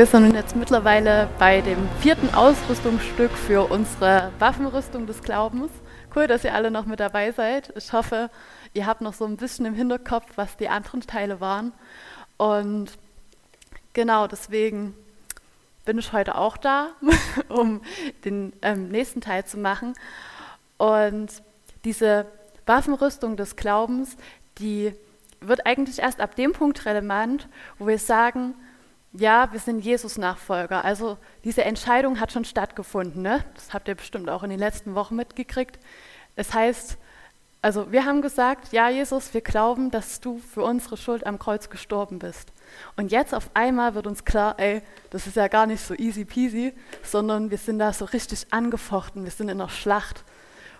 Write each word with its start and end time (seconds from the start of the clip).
Wir 0.00 0.06
sind 0.06 0.32
jetzt 0.32 0.56
mittlerweile 0.56 1.28
bei 1.38 1.60
dem 1.60 1.86
vierten 2.00 2.32
Ausrüstungsstück 2.32 3.32
für 3.32 3.70
unsere 3.70 4.32
Waffenrüstung 4.38 5.06
des 5.06 5.20
Glaubens. 5.20 5.70
Cool, 6.16 6.26
dass 6.26 6.42
ihr 6.42 6.54
alle 6.54 6.70
noch 6.70 6.86
mit 6.86 7.00
dabei 7.00 7.32
seid. 7.32 7.70
Ich 7.76 7.92
hoffe, 7.92 8.30
ihr 8.72 8.86
habt 8.86 9.02
noch 9.02 9.12
so 9.12 9.26
ein 9.26 9.36
bisschen 9.36 9.66
im 9.66 9.74
Hinterkopf, 9.74 10.24
was 10.36 10.56
die 10.56 10.70
anderen 10.70 11.02
Teile 11.02 11.42
waren. 11.42 11.74
Und 12.38 12.92
genau 13.92 14.26
deswegen 14.26 14.94
bin 15.84 15.98
ich 15.98 16.14
heute 16.14 16.36
auch 16.36 16.56
da, 16.56 16.92
um 17.50 17.82
den 18.24 18.54
ähm, 18.62 18.88
nächsten 18.88 19.20
Teil 19.20 19.44
zu 19.44 19.58
machen. 19.58 19.92
Und 20.78 21.30
diese 21.84 22.24
Waffenrüstung 22.64 23.36
des 23.36 23.54
Glaubens, 23.54 24.16
die 24.56 24.94
wird 25.42 25.66
eigentlich 25.66 25.98
erst 25.98 26.22
ab 26.22 26.36
dem 26.36 26.54
Punkt 26.54 26.86
relevant, 26.86 27.48
wo 27.78 27.86
wir 27.86 27.98
sagen, 27.98 28.54
ja, 29.12 29.50
wir 29.52 29.58
sind 29.58 29.80
Jesus-Nachfolger. 29.80 30.84
Also 30.84 31.18
diese 31.42 31.64
Entscheidung 31.64 32.20
hat 32.20 32.32
schon 32.32 32.44
stattgefunden. 32.44 33.22
Ne? 33.22 33.44
Das 33.54 33.72
habt 33.72 33.88
ihr 33.88 33.94
bestimmt 33.94 34.30
auch 34.30 34.42
in 34.42 34.50
den 34.50 34.58
letzten 34.58 34.94
Wochen 34.94 35.16
mitgekriegt. 35.16 35.78
Es 36.36 36.54
heißt, 36.54 36.96
also 37.62 37.92
wir 37.92 38.06
haben 38.06 38.22
gesagt, 38.22 38.72
ja 38.72 38.88
Jesus, 38.88 39.34
wir 39.34 39.42
glauben, 39.42 39.90
dass 39.90 40.20
du 40.20 40.38
für 40.38 40.62
unsere 40.62 40.96
Schuld 40.96 41.26
am 41.26 41.38
Kreuz 41.38 41.68
gestorben 41.68 42.18
bist. 42.18 42.52
Und 42.96 43.10
jetzt 43.10 43.34
auf 43.34 43.50
einmal 43.52 43.94
wird 43.94 44.06
uns 44.06 44.24
klar, 44.24 44.54
ey, 44.58 44.80
das 45.10 45.26
ist 45.26 45.36
ja 45.36 45.48
gar 45.48 45.66
nicht 45.66 45.84
so 45.84 45.94
easy 45.94 46.24
peasy, 46.24 46.72
sondern 47.02 47.50
wir 47.50 47.58
sind 47.58 47.80
da 47.80 47.92
so 47.92 48.04
richtig 48.06 48.46
angefochten, 48.50 49.24
wir 49.24 49.30
sind 49.30 49.48
in 49.48 49.60
einer 49.60 49.68
Schlacht. 49.68 50.24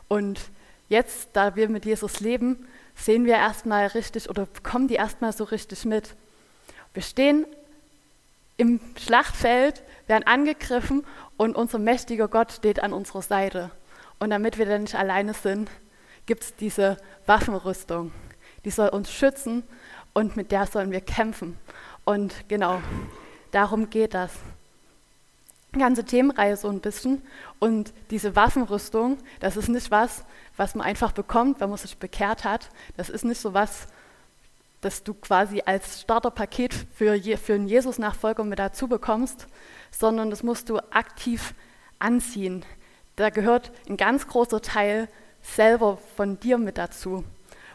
Und 0.08 0.40
jetzt, 0.88 1.30
da 1.34 1.56
wir 1.56 1.68
mit 1.68 1.84
Jesus 1.84 2.20
leben, 2.20 2.66
sehen 2.94 3.26
wir 3.26 3.34
erstmal 3.34 3.88
richtig 3.88 4.30
oder 4.30 4.46
bekommen 4.46 4.88
die 4.88 4.94
erstmal 4.94 5.32
so 5.32 5.44
richtig 5.44 5.84
mit. 5.84 6.14
Wir 6.94 7.02
stehen 7.02 7.44
im 8.60 8.78
Schlachtfeld, 8.98 9.82
werden 10.06 10.26
angegriffen 10.26 11.06
und 11.38 11.56
unser 11.56 11.78
mächtiger 11.78 12.28
Gott 12.28 12.52
steht 12.52 12.82
an 12.82 12.92
unserer 12.92 13.22
Seite. 13.22 13.70
Und 14.18 14.28
damit 14.28 14.58
wir 14.58 14.66
dann 14.66 14.82
nicht 14.82 14.96
alleine 14.96 15.32
sind, 15.32 15.70
gibt 16.26 16.42
es 16.42 16.54
diese 16.56 16.98
Waffenrüstung. 17.24 18.12
Die 18.66 18.70
soll 18.70 18.90
uns 18.90 19.10
schützen 19.10 19.62
und 20.12 20.36
mit 20.36 20.52
der 20.52 20.66
sollen 20.66 20.90
wir 20.90 21.00
kämpfen. 21.00 21.56
Und 22.04 22.34
genau, 22.48 22.82
darum 23.50 23.88
geht 23.88 24.12
das. 24.12 24.32
Ganze 25.72 26.04
Themenreihe 26.04 26.56
so 26.58 26.68
ein 26.68 26.80
bisschen. 26.80 27.22
Und 27.60 27.94
diese 28.10 28.36
Waffenrüstung, 28.36 29.16
das 29.38 29.56
ist 29.56 29.68
nicht 29.68 29.90
was, 29.90 30.24
was 30.58 30.74
man 30.74 30.86
einfach 30.86 31.12
bekommt, 31.12 31.60
wenn 31.60 31.70
man 31.70 31.78
sich 31.78 31.96
bekehrt 31.96 32.44
hat. 32.44 32.68
Das 32.98 33.08
ist 33.08 33.24
nicht 33.24 33.40
so 33.40 33.54
was, 33.54 33.86
das 34.80 35.02
du 35.02 35.14
quasi 35.14 35.62
als 35.64 36.00
Starterpaket 36.02 36.74
für, 36.94 37.14
Je 37.14 37.36
für 37.36 37.54
einen 37.54 37.68
Jesus-Nachfolger 37.68 38.44
mit 38.44 38.58
dazu 38.58 38.88
bekommst, 38.88 39.46
sondern 39.90 40.30
das 40.30 40.42
musst 40.42 40.68
du 40.68 40.78
aktiv 40.90 41.54
anziehen. 41.98 42.64
Da 43.16 43.30
gehört 43.30 43.70
ein 43.88 43.96
ganz 43.96 44.26
großer 44.26 44.62
Teil 44.62 45.08
selber 45.42 45.98
von 46.16 46.40
dir 46.40 46.58
mit 46.58 46.78
dazu. 46.78 47.24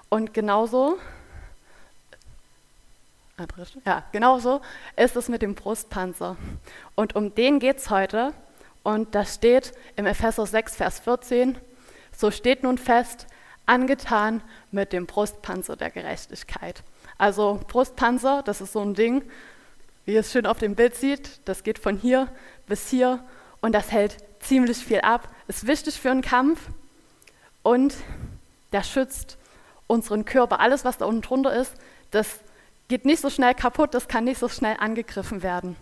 Und 0.09 0.33
genauso, 0.33 0.97
ja, 3.85 4.03
genauso 4.11 4.61
ist 4.95 5.15
es 5.15 5.29
mit 5.29 5.41
dem 5.41 5.55
Brustpanzer. 5.55 6.37
Und 6.95 7.15
um 7.15 7.35
den 7.35 7.59
geht 7.59 7.77
es 7.77 7.89
heute. 7.89 8.33
Und 8.81 9.13
das 9.15 9.35
steht 9.35 9.73
im 9.95 10.05
Epheser 10.05 10.45
6, 10.45 10.75
Vers 10.75 10.99
14. 10.99 11.57
So 12.15 12.31
steht 12.31 12.63
nun 12.63 12.77
fest, 12.77 13.27
angetan 13.65 14.41
mit 14.71 14.93
dem 14.93 15.05
Brustpanzer 15.05 15.75
der 15.75 15.89
Gerechtigkeit. 15.89 16.83
Also 17.17 17.59
Brustpanzer, 17.67 18.43
das 18.43 18.61
ist 18.61 18.73
so 18.73 18.81
ein 18.81 18.93
Ding, 18.93 19.23
wie 20.05 20.13
ihr 20.13 20.19
es 20.19 20.31
schön 20.31 20.45
auf 20.45 20.57
dem 20.57 20.75
Bild 20.75 20.95
sieht, 20.95 21.39
das 21.45 21.63
geht 21.63 21.79
von 21.79 21.97
hier 21.97 22.27
bis 22.67 22.89
hier 22.89 23.23
und 23.61 23.73
das 23.73 23.91
hält 23.91 24.17
ziemlich 24.39 24.77
viel 24.77 25.01
ab, 25.01 25.27
ist 25.47 25.65
wichtig 25.65 25.99
für 25.99 26.11
einen 26.11 26.21
Kampf 26.21 26.59
und 27.63 27.95
der 28.71 28.83
schützt 28.83 29.37
unseren 29.87 30.25
Körper. 30.25 30.59
Alles, 30.59 30.85
was 30.85 30.97
da 30.97 31.05
unten 31.05 31.21
drunter 31.21 31.55
ist, 31.55 31.73
das 32.11 32.39
geht 32.87 33.05
nicht 33.05 33.21
so 33.21 33.29
schnell 33.29 33.55
kaputt, 33.55 33.93
das 33.93 34.07
kann 34.07 34.25
nicht 34.25 34.39
so 34.39 34.49
schnell 34.49 34.75
angegriffen 34.79 35.41
werden. 35.41 35.75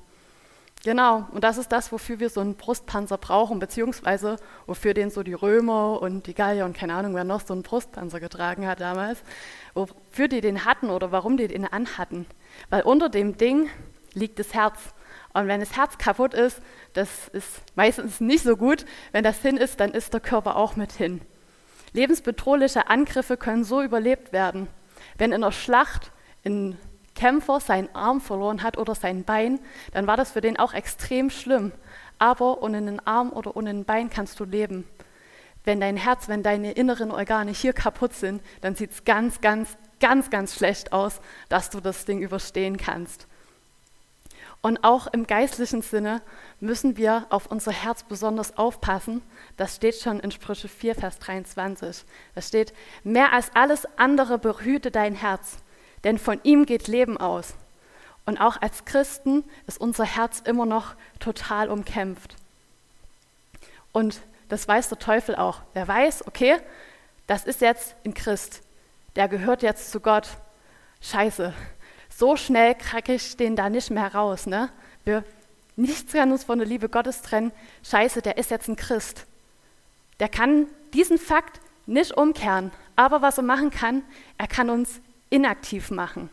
Genau, 0.83 1.25
und 1.31 1.45
das 1.45 1.57
ist 1.57 1.71
das, 1.71 1.94
wofür 1.94 2.19
wir 2.19 2.29
so 2.29 2.41
einen 2.41 2.55
Brustpanzer 2.55 3.17
brauchen, 3.17 3.59
beziehungsweise 3.59 4.35
wofür 4.66 4.94
den 4.94 5.09
so 5.11 5.23
die 5.23 5.33
Römer 5.33 6.01
und 6.01 6.27
die 6.27 6.33
Gallier 6.33 6.66
und 6.66 6.75
keine 6.75 6.94
Ahnung, 6.94 7.16
wer 7.16 7.23
noch 7.23 7.39
so 7.39 7.53
einen 7.53 7.63
Brustpanzer 7.63 8.19
getragen 8.19 8.67
hat 8.67 8.81
damals, 8.81 9.23
wofür 9.73 10.27
die 10.27 10.41
den 10.41 10.66
hatten 10.66 10.89
oder 10.89 11.13
warum 11.13 11.38
die 11.38 11.47
den 11.47 11.66
anhatten. 11.66 12.25
Weil 12.69 12.81
unter 12.81 13.07
dem 13.07 13.38
Ding 13.38 13.69
liegt 14.13 14.39
das 14.39 14.53
Herz. 14.53 14.77
Und 15.31 15.47
wenn 15.47 15.61
das 15.61 15.77
Herz 15.77 15.97
kaputt 15.97 16.33
ist, 16.33 16.61
das 16.91 17.29
ist 17.29 17.61
meistens 17.75 18.19
nicht 18.19 18.44
so 18.44 18.57
gut. 18.57 18.85
Wenn 19.13 19.23
das 19.23 19.39
hin 19.39 19.55
ist, 19.55 19.79
dann 19.79 19.91
ist 19.91 20.13
der 20.13 20.19
Körper 20.19 20.57
auch 20.57 20.75
mit 20.75 20.91
hin. 20.91 21.21
Lebensbedrohliche 21.94 22.89
Angriffe 22.89 23.38
können 23.38 23.63
so 23.63 23.81
überlebt 23.81 24.33
werden. 24.33 24.67
Wenn 25.17 25.31
in 25.31 25.44
einer 25.44 25.53
Schlacht 25.53 26.11
in 26.44 26.77
Kämpfer 27.16 27.59
seinen 27.59 27.94
Arm 27.96 28.22
verloren 28.22 28.63
hat 28.63 28.78
oder 28.78 28.96
sein 28.96 29.24
Bein, 29.24 29.59
dann 29.91 30.07
war 30.07 30.18
das 30.18 30.31
für 30.31 30.41
den 30.41 30.57
auch 30.57 30.74
extrem 30.74 31.29
schlimm. 31.29 31.72
Aber 32.19 32.62
ohne 32.62 32.78
einen 32.78 33.06
Arm 33.06 33.31
oder 33.31 33.56
ohne 33.56 33.69
ein 33.69 33.85
Bein 33.85 34.09
kannst 34.09 34.40
du 34.40 34.46
leben. 34.46 34.88
Wenn 35.63 35.79
dein 35.79 35.97
Herz, 35.97 36.28
wenn 36.28 36.44
deine 36.44 36.74
inneren 36.74 37.12
Organe 37.12 37.51
hier 37.51 37.74
kaputt 37.74 38.13
sind, 38.13 38.41
dann 38.62 38.75
sieht 38.75 38.91
es 38.91 39.06
ganz, 39.06 39.40
ganz, 39.41 39.78
ganz, 40.00 40.29
ganz 40.29 40.56
schlecht 40.56 40.91
aus, 40.91 41.22
dass 41.50 41.69
du 41.69 41.79
das 41.79 42.06
Ding 42.06 42.22
überstehen 42.22 42.78
kannst. 42.78 43.28
Und 44.66 44.85
auch 44.85 45.07
im 45.07 45.28
geistlichen 45.28 45.81
Sinne 45.81 46.22
müssen 46.62 46.95
wir 46.95 47.28
auf 47.30 47.47
unser 47.47 47.74
Herz 47.74 48.03
besonders 48.03 48.57
aufpassen. 48.57 49.22
Das 49.57 49.75
steht 49.75 49.95
schon 49.95 50.22
in 50.22 50.31
Sprüche 50.31 50.69
4, 50.69 50.95
Vers 50.95 51.19
23. 51.19 52.06
Da 52.34 52.41
steht, 52.41 52.74
mehr 53.03 53.34
als 53.34 53.53
alles 53.56 53.85
andere 53.97 54.38
behüte 54.38 54.90
dein 54.90 55.16
Herz, 55.16 55.57
denn 56.03 56.17
von 56.17 56.39
ihm 56.43 56.65
geht 56.65 56.87
Leben 56.87 57.17
aus. 57.17 57.53
Und 58.25 58.39
auch 58.39 58.61
als 58.61 58.85
Christen 58.85 59.43
ist 59.67 59.79
unser 59.79 60.05
Herz 60.05 60.41
immer 60.45 60.65
noch 60.65 60.95
total 61.19 61.69
umkämpft. 61.69 62.35
Und 63.91 64.21
das 64.49 64.67
weiß 64.67 64.89
der 64.89 64.99
Teufel 64.99 65.35
auch. 65.35 65.61
Der 65.75 65.87
weiß, 65.87 66.27
okay, 66.27 66.57
das 67.27 67.45
ist 67.45 67.61
jetzt 67.61 67.95
ein 68.05 68.13
Christ. 68.13 68.61
Der 69.15 69.27
gehört 69.27 69.61
jetzt 69.61 69.91
zu 69.91 69.99
Gott. 69.99 70.27
Scheiße. 71.01 71.53
So 72.09 72.35
schnell 72.37 72.75
kracke 72.75 73.13
ich 73.13 73.35
den 73.37 73.55
da 73.55 73.69
nicht 73.69 73.91
mehr 73.91 74.13
raus. 74.13 74.45
Ne? 74.45 74.69
Wir, 75.03 75.23
nichts 75.75 76.13
kann 76.13 76.31
uns 76.31 76.43
von 76.43 76.59
der 76.59 76.67
Liebe 76.67 76.89
Gottes 76.89 77.21
trennen. 77.21 77.51
Scheiße, 77.83 78.21
der 78.21 78.37
ist 78.37 78.51
jetzt 78.51 78.67
ein 78.67 78.75
Christ. 78.75 79.25
Der 80.19 80.29
kann 80.29 80.67
diesen 80.93 81.17
Fakt 81.17 81.59
nicht 81.85 82.15
umkehren. 82.15 82.71
Aber 82.95 83.21
was 83.21 83.37
er 83.37 83.43
machen 83.43 83.71
kann, 83.71 84.03
er 84.37 84.47
kann 84.47 84.69
uns 84.69 85.01
inaktiv 85.33 85.89
machen. 85.89 86.29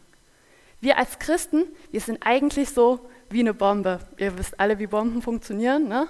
Wir 0.81 0.99
als 0.99 1.19
Christen, 1.19 1.65
wir 1.91 2.01
sind 2.01 2.19
eigentlich 2.21 2.71
so 2.71 3.01
wie 3.31 3.41
eine 3.41 3.55
Bombe. 3.55 4.01
Ihr 4.19 4.39
wisst 4.39 4.61
alle, 4.61 4.79
wie 4.79 4.87
Bomben 4.87 5.23
funktionieren. 5.23 5.89
Ne? 5.89 6.07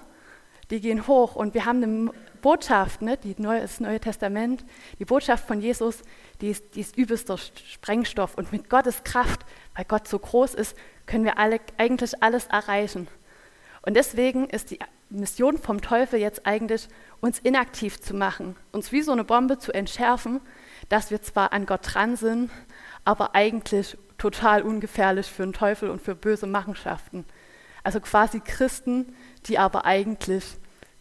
Die 0.71 0.81
gehen 0.81 1.06
hoch 1.06 1.37
und 1.37 1.55
wir 1.55 1.65
haben 1.65 1.83
eine 1.83 2.12
Botschaft, 2.43 3.03
ne? 3.03 3.17
die 3.17 3.34
neue, 3.39 3.61
das 3.61 3.81
Neue 3.81 4.01
Testament, 4.01 4.65
die 4.99 5.05
Botschaft 5.05 5.47
von 5.47 5.61
Jesus, 5.61 6.03
die 6.41 6.49
ist, 6.49 6.75
die 6.75 6.81
ist 6.81 6.97
übelster 6.97 7.39
Sprengstoff. 7.39 8.34
Und 8.34 8.51
mit 8.53 8.69
Gottes 8.69 9.04
Kraft, 9.04 9.41
weil 9.77 9.84
Gott 9.84 10.09
so 10.09 10.19
groß 10.19 10.54
ist, 10.54 10.77
können 11.07 11.25
wir 11.25 11.39
alle, 11.39 11.60
eigentlich 11.77 12.22
alles 12.22 12.47
erreichen. 12.47 13.09
Und 13.83 13.95
deswegen 13.95 14.48
ist 14.48 14.71
die 14.71 14.78
Mission 15.10 15.59
vom 15.59 15.81
Teufel 15.81 16.21
jetzt 16.21 16.47
eigentlich, 16.47 16.89
uns 17.21 17.39
inaktiv 17.39 18.01
zu 18.01 18.15
machen, 18.15 18.57
uns 18.72 18.92
wie 18.92 19.03
so 19.03 19.13
eine 19.13 19.25
Bombe 19.25 19.59
zu 19.59 19.72
entschärfen, 19.72 20.41
dass 20.89 21.10
wir 21.10 21.21
zwar 21.22 21.53
an 21.53 21.66
Gott 21.66 21.81
dran 21.83 22.16
sind, 22.16 22.51
aber 23.05 23.35
eigentlich 23.35 23.97
total 24.19 24.63
ungefährlich 24.63 25.27
für 25.27 25.43
den 25.43 25.53
Teufel 25.53 25.91
und 25.91 26.03
für 26.03 26.15
böse 26.15 26.47
Machenschaften. 26.47 27.25
Also 27.83 28.01
quasi 28.01 28.41
Christen, 28.41 29.15
die 29.47 29.59
aber 29.59 29.85
eigentlich 29.85 30.45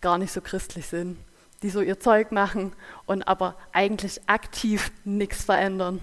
gar 0.02 0.18
nicht 0.18 0.32
so 0.32 0.42
christlich 0.42 0.88
sind, 0.88 1.18
die 1.62 1.70
so 1.70 1.82
ihr 1.82 2.00
Zeug 2.00 2.32
machen 2.32 2.74
und 3.06 3.28
aber 3.28 3.56
eigentlich 3.74 4.22
aktiv 4.28 4.92
nichts 5.04 5.44
verändern. 5.44 6.00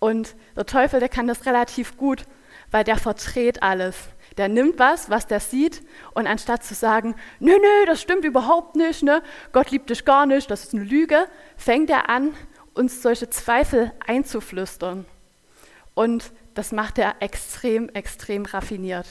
Und 0.00 0.34
der 0.56 0.66
Teufel, 0.66 1.00
der 1.00 1.08
kann 1.08 1.28
das 1.28 1.46
relativ 1.46 1.96
gut, 1.96 2.24
weil 2.70 2.84
der 2.84 2.96
verdreht 2.96 3.62
alles. 3.62 3.96
Der 4.36 4.48
nimmt 4.48 4.78
was, 4.78 5.10
was 5.10 5.26
der 5.26 5.40
sieht, 5.40 5.82
und 6.14 6.26
anstatt 6.26 6.62
zu 6.62 6.74
sagen, 6.74 7.16
nö, 7.40 7.52
nö, 7.52 7.86
das 7.86 8.00
stimmt 8.00 8.24
überhaupt 8.24 8.76
nicht, 8.76 9.02
ne? 9.02 9.22
Gott 9.52 9.70
liebt 9.70 9.90
dich 9.90 10.04
gar 10.04 10.26
nicht, 10.26 10.50
das 10.50 10.64
ist 10.64 10.74
eine 10.74 10.84
Lüge, 10.84 11.26
fängt 11.56 11.90
er 11.90 12.08
an, 12.08 12.34
uns 12.78 13.02
solche 13.02 13.28
Zweifel 13.28 13.92
einzuflüstern. 14.06 15.04
Und 15.94 16.32
das 16.54 16.70
macht 16.70 16.96
er 16.98 17.16
extrem, 17.20 17.88
extrem 17.88 18.44
raffiniert. 18.46 19.06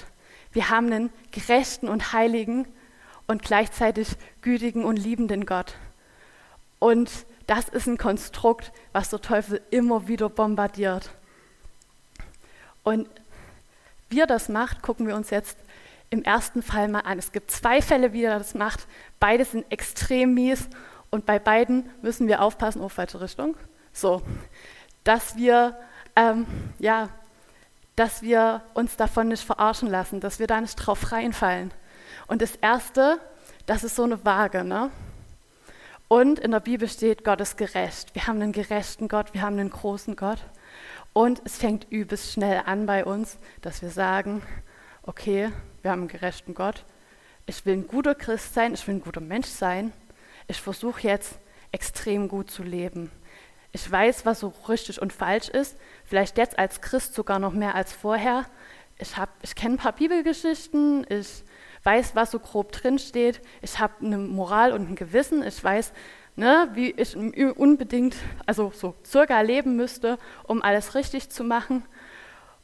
Wir 0.54 0.70
haben 0.70 0.92
einen 0.92 1.10
gerechten 1.32 1.90
und 1.90 2.14
heiligen 2.14 2.66
und 3.28 3.42
gleichzeitig 3.42 4.08
gütigen 4.42 4.86
und 4.86 4.96
liebenden 4.96 5.46
Gott. 5.46 5.76
Und 6.80 7.12
das 7.46 7.68
ist 7.68 7.88
ein 7.88 7.98
Konstrukt, 7.98 8.72
was 8.94 9.10
der 9.10 9.22
Teufel 9.22 9.62
immer 9.70 10.08
wieder 10.08 10.30
bombardiert. 10.30 11.12
Und 12.84 13.10
wie 14.10 14.22
er 14.22 14.28
das 14.28 14.48
macht, 14.48 14.82
gucken 14.82 15.08
wir 15.08 15.16
uns 15.16 15.30
jetzt 15.30 15.58
im 16.10 16.24
ersten 16.24 16.64
Fall 16.64 16.88
mal 16.88 17.02
an. 17.02 17.20
Es 17.20 17.34
gibt 17.34 17.52
zwei 17.52 17.82
Fälle, 17.82 18.14
wie 18.14 18.24
er 18.24 18.38
das 18.38 18.54
macht. 18.54 18.88
Beide 19.20 19.44
sind 19.44 19.70
extrem 19.70 20.34
mies 20.34 20.70
und 21.10 21.26
bei 21.26 21.40
beiden 21.40 21.90
müssen 22.02 22.28
wir 22.28 22.42
aufpassen, 22.42 22.82
auf 22.82 22.94
falsche 22.94 23.22
Richtung. 23.22 23.56
So, 23.94 24.22
dass 25.04 25.36
wir, 25.38 25.78
ähm, 26.16 26.46
ja, 26.80 27.10
dass 27.96 28.22
wir 28.22 28.62
uns 28.74 28.98
davon 28.98 29.30
nicht 29.30 29.44
verarschen 29.44 29.90
lassen, 29.90 30.20
dass 30.20 30.40
wir 30.40 30.48
da 30.48 30.62
nicht 30.62 30.76
drauf 30.76 31.12
reinfallen. 31.12 31.72
Und 32.28 32.42
das 32.42 32.56
erste, 32.58 33.20
das 33.66 33.84
ist 33.84 33.96
so 33.96 34.04
eine 34.04 34.24
Waage, 34.26 34.64
ne? 34.64 34.92
Und 36.10 36.40
in 36.40 36.52
der 36.52 36.62
Bibel 36.62 36.88
steht, 36.88 37.26
Gott 37.26 37.42
ist 37.42 37.58
gerecht. 37.58 38.16
Wir 38.16 38.28
haben 38.28 38.42
einen 38.42 38.54
gerechten 38.54 39.10
Gott, 39.10 39.34
wir 39.34 39.42
haben 39.42 39.60
einen 39.60 39.70
großen 39.70 40.16
Gott. 40.16 40.40
Und 41.12 41.42
es 41.44 41.58
fängt 41.58 41.88
übelst 41.90 42.32
schnell 42.32 42.62
an 42.66 42.86
bei 42.86 43.04
uns, 43.04 43.40
dass 43.62 43.82
wir 43.82 43.90
sagen, 43.90 44.42
okay, 45.04 45.52
wir 45.82 45.92
haben 45.92 46.02
einen 46.02 46.08
gerechten 46.08 46.54
Gott. 46.54 46.86
Ich 47.46 47.66
will 47.66 47.74
ein 47.74 47.88
guter 47.88 48.14
Christ 48.14 48.54
sein, 48.54 48.74
ich 48.74 48.88
will 48.88 48.96
ein 48.96 49.02
guter 49.02 49.22
Mensch 49.22 49.48
sein. 49.48 49.92
Ich 50.48 50.62
versuche 50.62 51.02
jetzt 51.02 51.38
extrem 51.72 52.28
gut 52.28 52.50
zu 52.50 52.64
leben. 52.64 53.12
Ich 53.72 53.90
weiß, 53.90 54.26
was 54.26 54.40
so 54.40 54.54
richtig 54.70 55.02
und 55.02 55.14
falsch 55.14 55.50
ist. 55.50 55.78
Vielleicht 56.06 56.38
jetzt 56.38 56.58
als 56.58 56.82
Christ 56.82 57.14
sogar 57.14 57.40
noch 57.40 57.54
mehr 57.54 57.76
als 57.76 57.94
vorher. 57.94 58.46
Ich, 58.98 59.14
ich 59.42 59.56
kenne 59.56 59.76
ein 59.76 59.78
paar 59.78 59.92
Bibelgeschichten. 59.94 61.06
Ich 61.10 61.44
weiß, 61.84 62.16
was 62.16 62.32
so 62.32 62.40
grob 62.40 62.72
drin 62.72 62.98
steht. 62.98 63.42
Ich 63.62 63.80
habe 63.80 63.94
eine 64.04 64.18
Moral 64.18 64.72
und 64.72 64.90
ein 64.90 64.96
Gewissen. 64.96 65.44
Ich 65.44 65.62
weiß, 65.64 65.92
ne, 66.36 66.70
wie 66.74 66.92
ich 66.92 67.16
unbedingt, 67.16 68.16
also 68.46 68.72
so 68.74 68.96
circa 69.06 69.42
leben 69.42 69.76
müsste, 69.76 70.18
um 70.44 70.62
alles 70.62 70.96
richtig 70.96 71.30
zu 71.30 71.44
machen. 71.44 71.86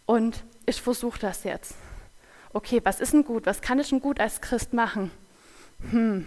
Und 0.06 0.44
ich 0.66 0.82
versuche 0.82 1.20
das 1.20 1.44
jetzt 1.44 1.76
okay, 2.54 2.80
was 2.84 3.00
ist 3.00 3.14
denn 3.14 3.26
gut? 3.26 3.46
Was 3.46 3.62
kann 3.62 3.80
ich 3.80 3.90
denn 3.90 4.00
gut 4.00 4.20
als 4.20 4.40
Christ 4.40 4.74
machen? 4.74 5.12
Hm, 5.90 6.26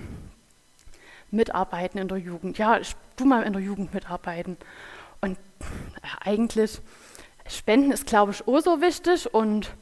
mitarbeiten 1.36 1.98
in 1.98 2.08
der 2.08 2.18
Jugend. 2.18 2.58
Ja, 2.58 2.78
ich 2.78 2.96
tu 3.16 3.24
mal 3.24 3.42
in 3.42 3.52
der 3.52 3.62
Jugend 3.62 3.94
mitarbeiten. 3.94 4.56
Und 5.20 5.38
ja, 6.02 6.10
eigentlich, 6.24 6.80
Spenden 7.48 7.92
ist, 7.92 8.06
glaube 8.06 8.32
ich, 8.32 8.46
auch 8.46 8.60
so 8.60 8.80
wichtig. 8.80 9.32
Und 9.32 9.74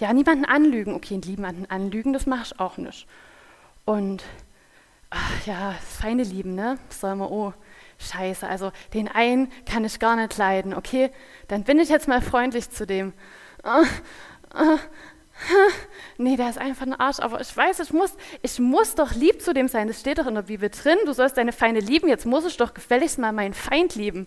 ja, 0.00 0.12
niemanden 0.12 0.44
anlügen. 0.44 0.94
Okay, 0.94 1.20
niemanden 1.24 1.66
anlügen, 1.66 2.12
das 2.12 2.26
mache 2.26 2.42
ich 2.44 2.60
auch 2.60 2.76
nicht. 2.78 3.06
Und 3.84 4.24
ach, 5.10 5.46
ja, 5.46 5.72
feine 5.72 6.24
Lieben, 6.24 6.54
ne? 6.54 6.78
Soll 6.88 7.14
man, 7.16 7.28
oh, 7.28 7.52
scheiße, 7.98 8.46
also 8.46 8.72
den 8.92 9.08
einen 9.08 9.50
kann 9.66 9.84
ich 9.84 9.98
gar 9.98 10.16
nicht 10.16 10.36
leiden. 10.36 10.74
Okay, 10.74 11.10
dann 11.48 11.64
bin 11.64 11.78
ich 11.78 11.88
jetzt 11.88 12.08
mal 12.08 12.20
freundlich 12.20 12.70
zu 12.70 12.86
dem. 12.86 13.12
Uh, 13.64 13.84
uh, 14.58 14.78
nee, 16.18 16.36
der 16.36 16.48
ist 16.48 16.58
einfach 16.58 16.86
ein 16.86 16.98
Arsch, 16.98 17.18
aber 17.20 17.40
ich 17.40 17.56
weiß, 17.56 17.80
ich 17.80 17.92
muss, 17.92 18.16
ich 18.42 18.58
muss 18.58 18.94
doch 18.94 19.14
lieb 19.14 19.42
zu 19.42 19.52
dem 19.52 19.68
sein. 19.68 19.88
Das 19.88 20.00
steht 20.00 20.18
doch 20.18 20.26
in 20.26 20.34
der 20.34 20.42
Bibel 20.42 20.70
drin. 20.70 20.98
Du 21.04 21.12
sollst 21.12 21.36
deine 21.36 21.52
Feinde 21.52 21.80
lieben. 21.80 22.08
Jetzt 22.08 22.26
muss 22.26 22.46
ich 22.46 22.56
doch 22.56 22.74
gefälligst 22.74 23.18
mal 23.18 23.32
meinen 23.32 23.54
Feind 23.54 23.94
lieben. 23.94 24.26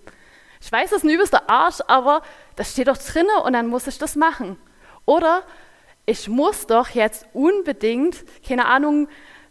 Ich 0.61 0.71
weiß, 0.71 0.89
das 0.89 0.99
ist 0.99 1.03
ein 1.05 1.13
übelster 1.13 1.49
Arsch, 1.49 1.81
aber 1.87 2.21
das 2.55 2.71
steht 2.71 2.87
doch 2.87 2.97
drin 2.97 3.27
und 3.43 3.53
dann 3.53 3.67
muss 3.67 3.87
ich 3.87 3.97
das 3.97 4.15
machen. 4.15 4.57
Oder 5.05 5.43
ich 6.05 6.27
muss 6.27 6.67
doch 6.67 6.89
jetzt 6.89 7.25
unbedingt, 7.33 8.25
keine 8.45 8.65
Ahnung, 8.65 9.07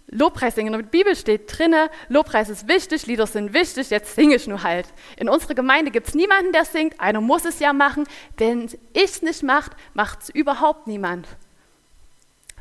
Lobpreis 0.08 0.54
singen. 0.54 0.72
In 0.72 0.80
der 0.80 0.88
Bibel 0.88 1.16
steht 1.16 1.56
drinne, 1.56 1.90
Lobpreis 2.08 2.48
ist 2.48 2.68
wichtig, 2.68 3.06
Lieder 3.06 3.26
sind 3.26 3.52
wichtig, 3.52 3.90
jetzt 3.90 4.14
singe 4.14 4.36
ich 4.36 4.46
nur 4.46 4.62
halt. 4.62 4.86
In 5.16 5.28
unserer 5.28 5.54
Gemeinde 5.54 5.90
gibt 5.90 6.08
es 6.08 6.14
niemanden, 6.14 6.52
der 6.52 6.64
singt, 6.64 7.00
einer 7.00 7.20
muss 7.20 7.44
es 7.44 7.58
ja 7.58 7.72
machen. 7.72 8.04
Wenn 8.36 8.66
ich 8.66 8.78
es 8.94 9.22
nicht 9.22 9.42
macht, 9.42 9.72
macht 9.94 10.22
es 10.22 10.28
überhaupt 10.30 10.86
niemand. 10.86 11.26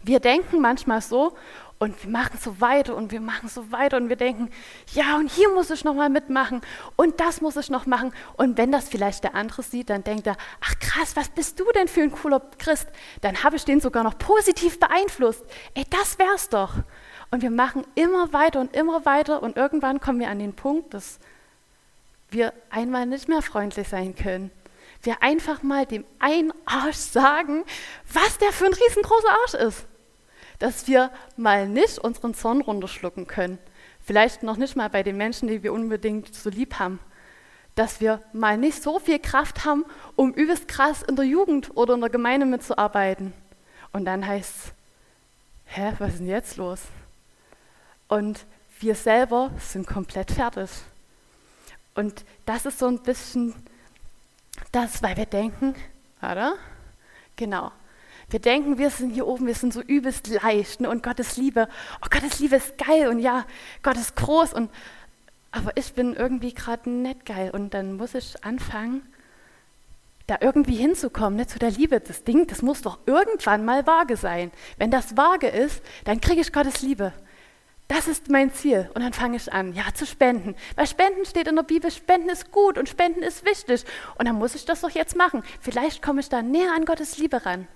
Wir 0.05 0.19
denken 0.19 0.61
manchmal 0.61 1.01
so 1.01 1.35
und 1.79 2.03
wir 2.03 2.11
machen 2.11 2.37
so 2.39 2.61
weiter 2.61 2.95
und 2.95 3.11
wir 3.11 3.19
machen 3.19 3.49
so 3.49 3.71
weiter 3.71 3.97
und 3.97 4.07
wir 4.07 4.15
denken, 4.15 4.51
ja, 4.93 5.15
und 5.17 5.31
hier 5.31 5.49
muss 5.49 5.71
ich 5.71 5.83
nochmal 5.83 6.11
mitmachen 6.11 6.61
und 6.95 7.19
das 7.19 7.41
muss 7.41 7.55
ich 7.55 7.71
noch 7.71 7.87
machen. 7.87 8.13
Und 8.37 8.55
wenn 8.59 8.71
das 8.71 8.87
vielleicht 8.87 9.23
der 9.23 9.33
andere 9.33 9.63
sieht, 9.63 9.89
dann 9.89 10.03
denkt 10.03 10.27
er, 10.27 10.37
ach 10.61 10.75
krass, 10.79 11.15
was 11.15 11.29
bist 11.29 11.59
du 11.59 11.65
denn 11.73 11.87
für 11.87 12.01
ein 12.01 12.11
cooler 12.11 12.39
Christ? 12.59 12.87
Dann 13.21 13.43
habe 13.43 13.55
ich 13.55 13.65
den 13.65 13.81
sogar 13.81 14.03
noch 14.03 14.19
positiv 14.19 14.79
beeinflusst. 14.79 15.43
Ey, 15.73 15.85
das 15.89 16.19
wär's 16.19 16.49
doch. 16.49 16.75
Und 17.31 17.41
wir 17.41 17.49
machen 17.51 17.83
immer 17.95 18.31
weiter 18.31 18.61
und 18.61 18.75
immer 18.75 19.05
weiter 19.05 19.41
und 19.41 19.57
irgendwann 19.57 19.99
kommen 19.99 20.19
wir 20.19 20.29
an 20.29 20.37
den 20.37 20.53
Punkt, 20.53 20.93
dass 20.93 21.17
wir 22.29 22.53
einmal 22.69 23.07
nicht 23.07 23.27
mehr 23.27 23.41
freundlich 23.41 23.87
sein 23.87 24.15
können 24.15 24.51
wir 25.01 25.21
einfach 25.21 25.61
mal 25.61 25.85
dem 25.85 26.03
einen 26.17 26.51
Arsch 26.65 26.95
sagen, 26.95 27.63
was 28.11 28.39
der 28.39 28.51
für 28.51 28.65
ein 28.65 28.73
riesengroßer 28.73 29.29
Arsch 29.29 29.53
ist 29.53 29.85
dass 30.59 30.87
wir 30.87 31.11
mal 31.37 31.67
nicht 31.67 31.99
unseren 31.99 32.33
Zorn 32.33 32.61
runterschlucken 32.61 33.27
können. 33.27 33.57
Vielleicht 34.03 34.43
noch 34.43 34.57
nicht 34.57 34.75
mal 34.75 34.89
bei 34.89 35.03
den 35.03 35.17
Menschen, 35.17 35.47
die 35.47 35.63
wir 35.63 35.73
unbedingt 35.73 36.33
so 36.33 36.49
lieb 36.49 36.79
haben. 36.79 36.99
Dass 37.75 37.99
wir 37.99 38.21
mal 38.33 38.57
nicht 38.57 38.81
so 38.81 38.99
viel 38.99 39.19
Kraft 39.19 39.65
haben, 39.65 39.85
um 40.15 40.33
übelst 40.33 40.67
krass 40.67 41.01
in 41.03 41.15
der 41.15 41.25
Jugend 41.25 41.75
oder 41.75 41.95
in 41.95 42.01
der 42.01 42.09
Gemeinde 42.09 42.45
mitzuarbeiten. 42.45 43.33
Und 43.91 44.05
dann 44.05 44.25
heißt 44.25 44.53
es, 44.55 44.73
hä, 45.75 45.93
was 45.99 46.13
ist 46.13 46.19
denn 46.19 46.27
jetzt 46.27 46.57
los? 46.57 46.81
Und 48.07 48.45
wir 48.79 48.95
selber 48.95 49.51
sind 49.59 49.87
komplett 49.87 50.31
fertig. 50.31 50.69
Und 51.95 52.23
das 52.45 52.65
ist 52.65 52.79
so 52.79 52.87
ein 52.87 52.99
bisschen 52.99 53.53
das, 54.71 55.01
weil 55.01 55.17
wir 55.17 55.25
denken, 55.25 55.75
oder? 56.21 56.55
Genau, 57.35 57.71
wir 58.29 58.39
denken, 58.39 58.77
wir 58.77 58.89
sind 58.89 59.11
hier 59.11 59.27
oben, 59.27 59.47
wir 59.47 59.55
sind 59.55 59.73
so 59.73 59.81
übelst 59.81 60.27
leicht 60.27 60.81
ne? 60.81 60.89
und 60.89 61.03
Gottes 61.03 61.37
Liebe, 61.37 61.67
oh 62.03 62.07
Gottes 62.09 62.39
Liebe 62.39 62.55
ist 62.55 62.77
geil 62.77 63.07
und 63.07 63.19
ja, 63.19 63.45
Gott 63.83 63.97
ist 63.97 64.15
groß 64.15 64.53
und 64.53 64.69
aber 65.51 65.71
ich 65.75 65.93
bin 65.93 66.15
irgendwie 66.15 66.53
gerade 66.53 66.89
nicht 66.89 67.25
geil 67.25 67.49
und 67.51 67.73
dann 67.73 67.95
muss 67.95 68.13
ich 68.13 68.43
anfangen, 68.43 69.03
da 70.27 70.37
irgendwie 70.41 70.75
hinzukommen, 70.75 71.37
ne, 71.37 71.47
zu 71.47 71.59
der 71.59 71.71
Liebe. 71.71 71.99
Das 71.99 72.23
Ding, 72.23 72.47
das 72.47 72.61
muss 72.61 72.81
doch 72.81 72.99
irgendwann 73.05 73.63
mal 73.63 73.85
vage 73.85 74.17
sein. 74.17 74.51
Wenn 74.77 74.91
das 74.91 75.15
vage 75.15 75.47
ist, 75.47 75.81
dann 76.03 76.19
kriege 76.19 76.41
ich 76.41 76.51
Gottes 76.51 76.81
Liebe. 76.81 77.13
Das 77.87 78.07
ist 78.07 78.29
mein 78.29 78.51
Ziel. 78.51 78.89
Und 78.95 79.03
dann 79.03 79.13
fange 79.13 79.37
ich 79.37 79.53
an, 79.53 79.73
ja, 79.73 79.83
zu 79.93 80.05
spenden. 80.07 80.55
Weil 80.75 80.87
Spenden 80.87 81.23
steht 81.25 81.47
in 81.47 81.55
der 81.55 81.63
Bibel, 81.63 81.91
Spenden 81.91 82.29
ist 82.29 82.51
gut 82.51 82.77
und 82.77 82.89
Spenden 82.89 83.21
ist 83.21 83.45
wichtig. 83.45 83.85
Und 84.17 84.27
dann 84.27 84.35
muss 84.35 84.55
ich 84.55 84.65
das 84.65 84.81
doch 84.81 84.89
jetzt 84.89 85.15
machen. 85.15 85.43
Vielleicht 85.61 86.01
komme 86.01 86.21
ich 86.21 86.29
da 86.29 86.41
näher 86.41 86.73
an 86.75 86.85
Gottes 86.85 87.19
Liebe 87.19 87.45
ran. 87.45 87.67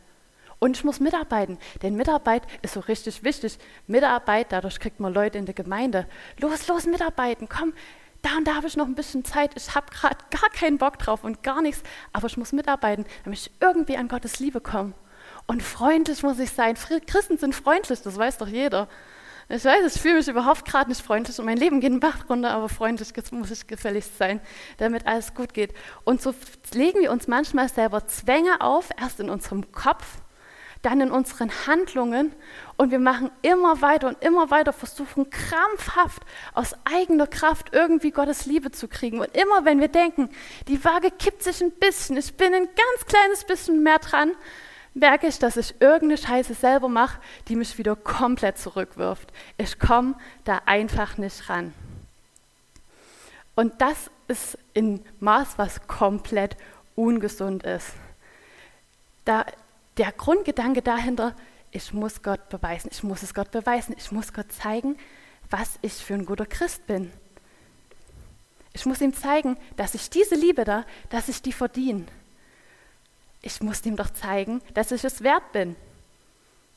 Und 0.60 0.76
ich 0.76 0.84
muss 0.84 1.00
mitarbeiten, 1.00 1.58
denn 1.82 1.96
Mitarbeit 1.96 2.44
ist 2.62 2.74
so 2.74 2.82
richtig 2.82 3.24
wichtig. 3.24 3.58
Mitarbeit, 3.88 4.52
dadurch 4.52 4.80
kriegt 4.80 5.00
man 5.00 5.14
Leute 5.14 5.38
in 5.38 5.46
der 5.46 5.56
Gemeinde. 5.56 6.06
Los, 6.38 6.68
los, 6.68 6.86
mitarbeiten, 6.86 7.48
komm, 7.48 7.74
da 8.22 8.36
und 8.38 8.46
da 8.46 8.56
habe 8.56 8.68
ich 8.68 8.76
noch 8.76 8.86
ein 8.86 8.96
bisschen 8.96 9.24
Zeit, 9.24 9.52
ich 9.56 9.74
habe 9.76 9.88
gerade 9.92 10.18
gar 10.30 10.50
keinen 10.50 10.78
Bock 10.78 11.00
drauf 11.00 11.24
und 11.24 11.44
gar 11.44 11.62
nichts, 11.62 11.82
aber 12.12 12.28
ich 12.28 12.36
muss 12.36 12.52
mitarbeiten, 12.52 13.06
damit 13.24 13.40
ich 13.40 13.52
irgendwie 13.62 13.96
an 13.96 14.10
Gottes 14.10 14.40
Liebe 14.40 14.60
komme. 14.60 14.94
Und 15.48 15.64
freundlich 15.64 16.22
muss 16.22 16.38
ich 16.40 16.52
sein. 16.52 16.76
Christen 17.08 17.38
sind 17.38 17.56
freundlich, 17.56 18.02
das 18.02 18.18
weiß 18.18 18.38
doch 18.38 18.48
jeder. 18.48 18.88
Ich 19.52 19.66
weiß, 19.66 19.96
ich 19.96 20.00
fühle 20.00 20.16
mich 20.16 20.28
überhaupt 20.28 20.64
gerade 20.66 20.90
nicht 20.90 21.02
freundlich 21.02 21.40
und 21.40 21.46
mein 21.46 21.58
Leben 21.58 21.80
geht 21.80 21.88
in 21.88 21.96
den 21.96 22.00
Bach 22.00 22.30
runter, 22.30 22.52
aber 22.52 22.70
freundlich 22.70 23.12
muss 23.32 23.50
ich 23.50 23.66
gefälligst 23.66 24.16
sein, 24.18 24.42
damit 24.78 25.08
alles 25.08 25.34
gut 25.34 25.56
geht. 25.56 25.74
Und 26.04 26.22
so 26.22 26.36
legen 26.74 27.00
wir 27.02 27.12
uns 27.12 27.28
manchmal 27.28 27.68
selber 27.68 28.06
Zwänge 28.06 28.62
auf, 28.62 28.90
erst 29.02 29.20
in 29.20 29.30
unserem 29.30 29.72
Kopf, 29.72 30.06
dann 30.82 31.02
in 31.02 31.12
unseren 31.12 31.52
Handlungen 31.68 32.32
und 32.78 32.92
wir 32.92 33.00
machen 33.00 33.32
immer 33.42 33.82
weiter 33.82 34.08
und 34.08 34.24
immer 34.24 34.50
weiter, 34.50 34.72
versuchen 34.72 35.30
krampfhaft 35.30 36.24
aus 36.54 36.74
eigener 36.86 37.28
Kraft 37.28 37.74
irgendwie 37.74 38.12
Gottes 38.12 38.46
Liebe 38.46 38.72
zu 38.72 38.88
kriegen. 38.88 39.20
Und 39.20 39.36
immer 39.36 39.66
wenn 39.66 39.82
wir 39.82 39.90
denken, 39.90 40.30
die 40.68 40.84
Waage 40.86 41.12
kippt 41.12 41.44
sich 41.44 41.62
ein 41.62 41.72
bisschen, 41.72 42.16
ich 42.18 42.34
bin 42.36 42.54
ein 42.54 42.66
ganz 42.66 43.06
kleines 43.08 43.44
bisschen 43.44 43.84
mehr 43.84 44.00
dran, 44.00 44.32
merke 44.94 45.28
ich, 45.28 45.38
dass 45.40 45.58
ich 45.58 45.76
irgendeine 45.82 46.18
Scheiße 46.18 46.54
selber 46.54 46.88
mache, 46.88 47.20
die 47.48 47.56
mich 47.56 47.78
wieder 47.78 47.96
komplett 47.96 48.58
zurückwirft. 48.58 49.32
Ich 49.58 49.80
komme 49.80 50.16
da 50.46 50.62
einfach 50.66 51.18
nicht 51.18 51.50
ran. 51.50 51.74
Und 53.56 53.82
das 53.82 54.10
ist 54.30 54.58
in 54.74 55.04
Maß, 55.20 55.58
was 55.58 55.86
komplett 55.88 56.56
ungesund 56.96 57.64
ist. 57.64 57.92
Da 59.26 59.46
der 60.00 60.12
Grundgedanke 60.14 60.82
dahinter, 60.82 61.36
ich 61.72 61.94
muss 61.94 62.24
Gott 62.24 62.50
beweisen, 62.50 62.90
ich 62.92 63.04
muss 63.04 63.22
es 63.22 63.34
Gott 63.34 63.52
beweisen, 63.52 63.94
ich 63.98 64.12
muss 64.12 64.34
Gott 64.34 64.52
zeigen, 64.52 64.98
was 65.50 65.78
ich 65.82 65.94
für 65.94 66.16
ein 66.16 66.26
guter 66.26 66.46
Christ 66.46 66.88
bin. 66.88 67.12
Ich 68.74 68.86
muss 68.86 69.02
ihm 69.02 69.14
zeigen, 69.14 69.58
dass 69.76 69.94
ich 69.94 70.10
diese 70.10 70.36
Liebe 70.36 70.64
da, 70.64 70.86
dass 71.10 71.28
ich 71.28 71.42
die 71.42 71.52
verdiene. 71.52 72.06
Ich 73.42 73.62
muss 73.62 73.86
ihm 73.86 73.96
doch 73.96 74.10
zeigen, 74.10 74.62
dass 74.74 74.92
ich 74.92 75.04
es 75.04 75.22
wert 75.22 75.52
bin. 75.52 75.76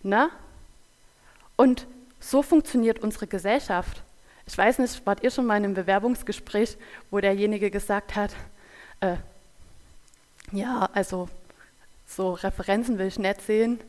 Na? 0.03 0.31
Und 1.57 1.87
so 2.19 2.43
funktioniert 2.43 3.01
unsere 3.01 3.27
Gesellschaft. 3.27 4.03
Ich 4.47 4.59
weiß 4.59 4.79
nicht, 4.79 5.07
wart 5.07 5.23
ihr 5.23 5.31
schon 5.31 5.47
mal 5.47 5.57
in 5.57 5.65
einem 5.65 5.75
Bewerbungsgespräch, 5.75 6.77
wo 7.11 7.21
derjenige 7.21 7.71
gesagt 7.71 8.17
hat, 8.17 8.35
äh, 9.01 9.17
ja, 10.51 10.89
also 10.93 11.29
so 12.17 12.33
Referenzen 12.33 12.99
will 12.99 13.07
ich 13.07 13.19
nicht 13.19 13.41
sehen. 13.43 13.81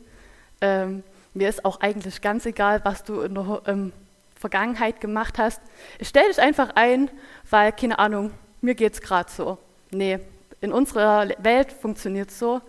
Ähm, 0.60 1.02
mir 1.34 1.48
ist 1.48 1.64
auch 1.64 1.80
eigentlich 1.80 2.20
ganz 2.22 2.46
egal, 2.46 2.80
was 2.84 3.04
du 3.04 3.20
in 3.20 3.34
der 3.34 3.62
ähm, 3.66 3.92
Vergangenheit 4.38 5.00
gemacht 5.00 5.38
hast. 5.38 5.60
Ich 5.98 6.08
stelle 6.08 6.28
dich 6.28 6.40
einfach 6.40 6.70
ein, 6.74 7.10
weil, 7.50 7.72
keine 7.72 7.98
Ahnung, 7.98 8.32
mir 8.60 8.74
geht 8.74 8.94
es 8.94 9.00
gerade 9.00 9.30
so. 9.30 9.58
Nee, 9.90 10.20
in 10.60 10.72
unserer 10.72 11.28
Welt 11.38 11.72
funktioniert 11.72 12.30
so, 12.30 12.60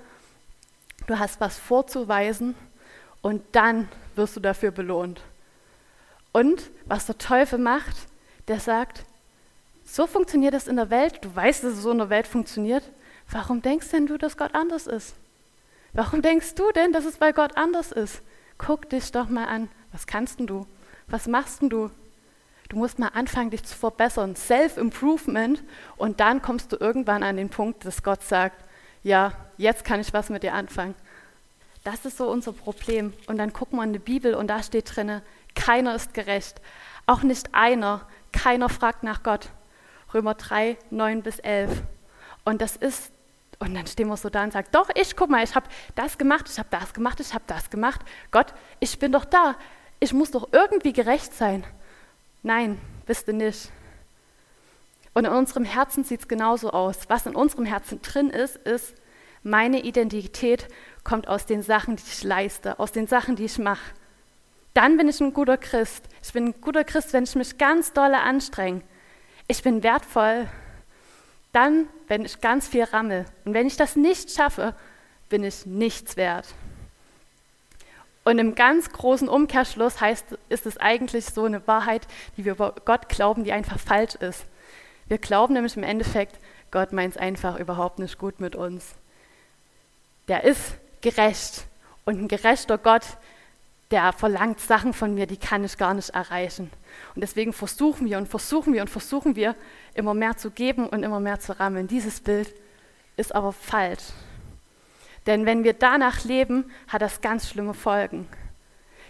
du 1.08 1.20
hast 1.20 1.40
was 1.40 1.58
vorzuweisen 1.58 2.56
und 3.22 3.44
dann 3.52 3.88
wirst 4.16 4.36
du 4.36 4.40
dafür 4.40 4.72
belohnt. 4.72 5.22
Und 6.32 6.70
was 6.86 7.06
der 7.06 7.18
Teufel 7.18 7.60
macht, 7.60 7.96
der 8.48 8.60
sagt, 8.60 9.06
so 9.86 10.08
funktioniert 10.08 10.54
es 10.54 10.68
in 10.68 10.76
der 10.76 10.90
Welt, 10.90 11.24
du 11.24 11.34
weißt, 11.34 11.64
dass 11.64 11.74
es 11.74 11.82
so 11.84 11.92
in 11.92 12.00
der 12.00 12.10
Welt 12.10 12.28
funktioniert, 12.28 12.84
warum 13.32 13.62
denkst 13.62 13.90
denn 13.90 14.08
du, 14.08 14.18
dass 14.18 14.38
Gott 14.38 14.54
anders 14.54 14.88
ist? 14.88 15.16
Warum 15.96 16.22
denkst 16.22 16.56
du 16.56 16.74
denn, 16.74 16.92
dass 16.92 17.06
es 17.06 17.16
bei 17.16 17.32
Gott 17.32 17.56
anders 17.56 17.94
ist? 17.94 18.22
Guck 18.58 18.90
dich 18.90 19.14
doch 19.14 19.30
mal 19.30 19.46
an, 19.46 19.70
was 19.94 20.06
kannst 20.06 20.40
denn 20.40 20.46
du? 20.46 20.68
Was 21.08 21.26
machst 21.26 21.62
denn 21.62 21.70
du? 21.70 21.90
Du 22.68 22.76
musst 22.76 23.00
mal 23.00 23.08
anfangen, 23.14 23.50
dich 23.50 23.64
zu 23.64 23.78
verbessern. 23.78 24.36
Self-Improvement. 24.36 25.64
Und 25.96 26.20
dann 26.20 26.42
kommst 26.42 26.74
du 26.74 26.76
irgendwann 26.76 27.24
an 27.24 27.38
den 27.38 27.50
Punkt, 27.50 27.86
dass 27.86 28.04
Gott 28.04 28.24
sagt, 28.24 28.62
ja, 29.04 29.32
jetzt 29.58 29.86
kann 29.86 30.02
ich 30.02 30.12
was 30.12 30.30
mit 30.30 30.44
dir 30.44 30.54
anfangen. 30.54 30.96
Das 31.86 32.04
ist 32.04 32.18
so 32.18 32.30
unser 32.30 32.52
Problem. 32.52 33.14
Und 33.28 33.38
dann 33.38 33.54
gucken 33.54 33.80
wir 33.80 33.84
in 33.86 33.94
die 33.94 34.00
Bibel 34.00 34.34
und 34.34 34.48
da 34.48 34.64
steht 34.64 34.94
drin, 34.94 35.22
keiner 35.56 35.96
ist 35.96 36.14
gerecht. 36.14 36.60
Auch 37.06 37.24
nicht 37.24 37.54
einer. 37.54 38.06
Keiner 38.34 38.68
fragt 38.68 39.04
nach 39.04 39.24
Gott. 39.24 39.48
Römer 40.14 40.34
3, 40.34 40.78
9 40.90 41.22
bis 41.22 41.40
11. 41.40 41.84
Und 42.44 42.62
das 42.62 42.76
ist, 42.76 43.14
und 43.60 43.74
dann 43.74 43.88
stehen 43.88 44.08
wir 44.08 44.18
so 44.18 44.30
da 44.30 44.44
und 44.44 44.54
sagen, 44.54 44.68
doch, 44.72 44.90
ich, 44.96 45.16
guck 45.16 45.30
mal, 45.30 45.44
ich 45.44 45.56
habe 45.56 45.68
das 45.96 46.18
gemacht, 46.18 46.48
ich 46.50 46.60
habe 46.60 46.70
das 46.72 46.94
gemacht, 46.94 47.20
ich 47.20 47.34
habe 47.34 47.44
das 47.48 47.70
gemacht. 47.70 48.02
Gott, 48.32 48.54
ich 48.80 49.00
bin 49.00 49.12
doch 49.12 49.26
da. 49.26 49.56
Ich 50.00 50.14
muss 50.14 50.32
doch 50.32 50.50
irgendwie 50.52 50.94
gerecht 50.94 51.34
sein. 51.34 51.64
Nein, 52.44 52.80
bist 53.06 53.28
du 53.28 53.34
nicht. 53.34 53.72
Und 55.14 55.26
in 55.26 55.32
unserem 55.32 55.64
Herzen 55.64 56.04
sieht 56.04 56.22
es 56.22 56.28
genauso 56.28 56.72
aus. 56.72 57.08
Was 57.08 57.26
in 57.26 57.36
unserem 57.36 57.66
Herzen 57.66 58.02
drin 58.02 58.30
ist, 58.30 58.58
ist, 58.58 58.94
meine 59.44 59.82
Identität 59.82 60.68
kommt 61.04 61.28
aus 61.28 61.46
den 61.46 61.62
Sachen, 61.62 61.96
die 61.96 62.04
ich 62.06 62.24
leiste, 62.24 62.80
aus 62.80 62.92
den 62.92 63.08
Sachen, 63.08 63.36
die 63.36 63.46
ich 63.46 63.58
mache. 63.58 63.94
Dann 64.74 64.98
bin 64.98 65.08
ich 65.08 65.22
ein 65.22 65.34
guter 65.34 65.58
Christ. 65.58 66.04
Ich 66.22 66.34
bin 66.34 66.48
ein 66.48 66.62
guter 66.62 66.84
Christ, 66.84 67.14
wenn 67.14 67.24
ich 67.24 67.36
mich 67.36 67.58
ganz 67.58 67.94
dolle 67.94 68.20
anstrenge. 68.20 68.82
Ich 69.48 69.64
bin 69.64 69.84
wertvoll. 69.84 70.48
Dann, 71.56 71.88
wenn 72.10 72.26
ich 72.26 72.42
ganz 72.42 72.68
viel 72.68 72.84
rammel. 72.84 73.24
Und 73.46 73.54
wenn 73.54 73.66
ich 73.66 73.78
das 73.78 73.96
nicht 73.96 74.30
schaffe, 74.30 74.76
bin 75.30 75.46
ich 75.46 75.66
nichts 75.66 76.18
wert. 76.18 76.54
Und 78.26 78.40
im 78.40 78.56
ganz 78.56 78.90
großen 78.90 79.30
Umkehrschluss 79.30 80.02
heißt, 80.02 80.38
ist 80.50 80.66
es 80.66 80.78
eigentlich 80.78 81.24
so 81.24 81.46
eine 81.46 81.66
Wahrheit, 81.66 82.08
die 82.36 82.44
wir 82.44 82.52
über 82.52 82.76
Gott 82.84 83.08
glauben, 83.08 83.46
die 83.46 83.54
einfach 83.54 83.80
falsch 83.80 84.16
ist. 84.16 84.44
Wir 85.08 85.18
glauben 85.18 85.54
nämlich 85.54 85.78
im 85.78 85.84
Endeffekt, 85.84 86.40
Gott 86.72 86.92
meint 86.92 87.16
es 87.16 87.22
einfach 87.22 87.58
überhaupt 87.58 88.00
nicht 88.00 88.18
gut 88.18 88.42
mit 88.42 88.58
uns. 88.58 88.94
Der 90.28 90.44
ist 90.44 90.74
gerecht. 91.00 91.68
Und 92.04 92.20
ein 92.20 92.28
gerechter 92.28 92.78
Gott, 92.78 93.06
der 93.92 94.12
verlangt 94.12 94.60
Sachen 94.60 94.94
von 94.94 95.14
mir, 95.16 95.26
die 95.26 95.38
kann 95.38 95.64
ich 95.64 95.78
gar 95.78 95.94
nicht 95.94 96.10
erreichen. 96.10 96.70
Und 97.14 97.22
deswegen 97.22 97.54
versuchen 97.54 98.10
wir 98.10 98.18
und 98.18 98.28
versuchen 98.28 98.74
wir 98.74 98.82
und 98.82 98.90
versuchen 98.90 99.38
wir, 99.38 99.56
immer 99.96 100.14
mehr 100.14 100.38
zu 100.38 100.52
geben 100.52 100.88
und 100.88 101.04
immer 101.04 101.20
mehr 101.20 101.40
zu 101.40 101.60
rammeln. 101.60 101.88
Dieses 101.88 102.20
Bild 102.22 102.54
ist 103.18 103.34
aber 103.34 103.52
falsch. 103.52 104.04
Denn 105.26 105.46
wenn 105.46 105.64
wir 105.64 105.74
danach 105.74 106.24
leben, 106.24 106.72
hat 106.88 107.02
das 107.02 107.22
ganz 107.22 107.50
schlimme 107.50 107.74
Folgen. 107.74 108.28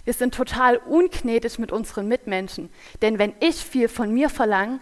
Wir 0.05 0.13
sind 0.13 0.33
total 0.33 0.77
ungnädig 0.77 1.59
mit 1.59 1.71
unseren 1.71 2.07
Mitmenschen. 2.07 2.69
Denn 3.01 3.19
wenn 3.19 3.33
ich 3.39 3.55
viel 3.55 3.89
von 3.89 4.13
mir 4.13 4.29
verlange, 4.29 4.79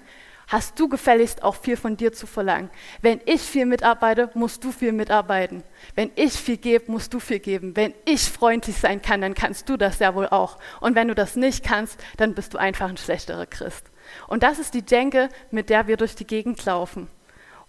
hast 0.47 0.77
du 0.79 0.89
gefälligst 0.89 1.41
auch 1.41 1.55
viel 1.55 1.77
von 1.77 1.97
dir 1.97 2.11
zu 2.11 2.27
verlangen. 2.27 2.69
Wenn 3.01 3.21
ich 3.25 3.41
viel 3.41 3.65
mitarbeite, 3.65 4.29
musst 4.33 4.63
du 4.63 4.71
viel 4.71 4.91
mitarbeiten. 4.91 5.63
Wenn 5.95 6.11
ich 6.15 6.33
viel 6.33 6.57
gebe, 6.57 6.91
musst 6.91 7.13
du 7.13 7.19
viel 7.19 7.39
geben. 7.39 7.75
Wenn 7.75 7.93
ich 8.05 8.21
freundlich 8.29 8.77
sein 8.77 9.01
kann, 9.01 9.21
dann 9.21 9.33
kannst 9.33 9.69
du 9.69 9.77
das 9.77 9.99
ja 9.99 10.13
wohl 10.13 10.27
auch. 10.27 10.59
Und 10.81 10.95
wenn 10.95 11.07
du 11.07 11.15
das 11.15 11.37
nicht 11.37 11.63
kannst, 11.63 11.97
dann 12.17 12.35
bist 12.35 12.53
du 12.53 12.57
einfach 12.57 12.89
ein 12.89 12.97
schlechterer 12.97 13.45
Christ. 13.45 13.92
Und 14.27 14.43
das 14.43 14.59
ist 14.59 14.73
die 14.73 14.81
Denke, 14.81 15.29
mit 15.51 15.69
der 15.69 15.87
wir 15.87 15.97
durch 15.97 16.15
die 16.15 16.27
Gegend 16.27 16.63
laufen. 16.65 17.07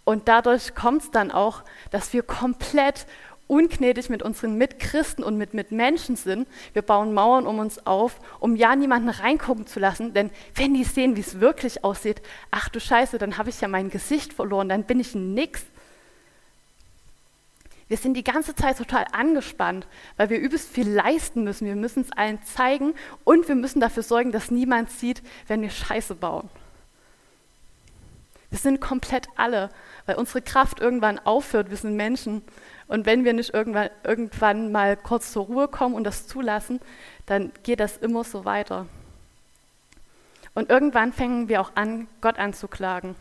Und 0.04 0.28
dadurch 0.28 0.74
kommt 0.74 1.02
es 1.02 1.10
dann 1.10 1.30
auch, 1.30 1.62
dass 1.90 2.12
wir 2.12 2.22
komplett 2.22 3.06
ungnädig 3.46 4.08
mit 4.08 4.22
unseren 4.22 4.56
Mitchristen 4.56 5.22
und 5.22 5.36
mit 5.36 5.54
Mitmenschen 5.54 6.16
sind. 6.16 6.48
Wir 6.72 6.82
bauen 6.82 7.12
Mauern 7.12 7.46
um 7.46 7.58
uns 7.58 7.86
auf, 7.86 8.20
um 8.40 8.56
ja 8.56 8.74
niemanden 8.74 9.10
reingucken 9.10 9.66
zu 9.66 9.80
lassen, 9.80 10.14
denn 10.14 10.30
wenn 10.54 10.74
die 10.74 10.84
sehen, 10.84 11.16
wie 11.16 11.20
es 11.20 11.40
wirklich 11.40 11.84
aussieht, 11.84 12.22
ach 12.50 12.68
du 12.68 12.80
Scheiße, 12.80 13.18
dann 13.18 13.36
habe 13.38 13.50
ich 13.50 13.60
ja 13.60 13.68
mein 13.68 13.90
Gesicht 13.90 14.32
verloren, 14.32 14.68
dann 14.68 14.84
bin 14.84 15.00
ich 15.00 15.14
nix. 15.14 15.64
Wir 17.94 17.98
sind 17.98 18.14
die 18.14 18.24
ganze 18.24 18.56
Zeit 18.56 18.76
total 18.76 19.06
angespannt, 19.12 19.86
weil 20.16 20.28
wir 20.28 20.40
übelst 20.40 20.68
viel 20.68 20.90
leisten 20.90 21.44
müssen. 21.44 21.68
Wir 21.68 21.76
müssen 21.76 22.00
es 22.02 22.10
allen 22.10 22.42
zeigen 22.42 22.92
und 23.22 23.46
wir 23.46 23.54
müssen 23.54 23.78
dafür 23.78 24.02
sorgen, 24.02 24.32
dass 24.32 24.50
niemand 24.50 24.90
sieht, 24.90 25.22
wenn 25.46 25.62
wir 25.62 25.70
Scheiße 25.70 26.16
bauen. 26.16 26.50
Wir 28.50 28.58
sind 28.58 28.80
komplett 28.80 29.28
alle, 29.36 29.70
weil 30.06 30.16
unsere 30.16 30.42
Kraft 30.42 30.80
irgendwann 30.80 31.20
aufhört. 31.20 31.70
Wir 31.70 31.76
sind 31.76 31.94
Menschen 31.94 32.42
und 32.88 33.06
wenn 33.06 33.22
wir 33.22 33.32
nicht 33.32 33.54
irgendwann, 33.54 33.90
irgendwann 34.02 34.72
mal 34.72 34.96
kurz 34.96 35.30
zur 35.30 35.44
Ruhe 35.44 35.68
kommen 35.68 35.94
und 35.94 36.02
das 36.02 36.26
zulassen, 36.26 36.80
dann 37.26 37.52
geht 37.62 37.78
das 37.78 37.96
immer 37.98 38.24
so 38.24 38.44
weiter. 38.44 38.86
Und 40.52 40.68
irgendwann 40.68 41.12
fangen 41.12 41.48
wir 41.48 41.60
auch 41.60 41.70
an, 41.76 42.08
Gott 42.20 42.40
anzuklagen, 42.40 43.14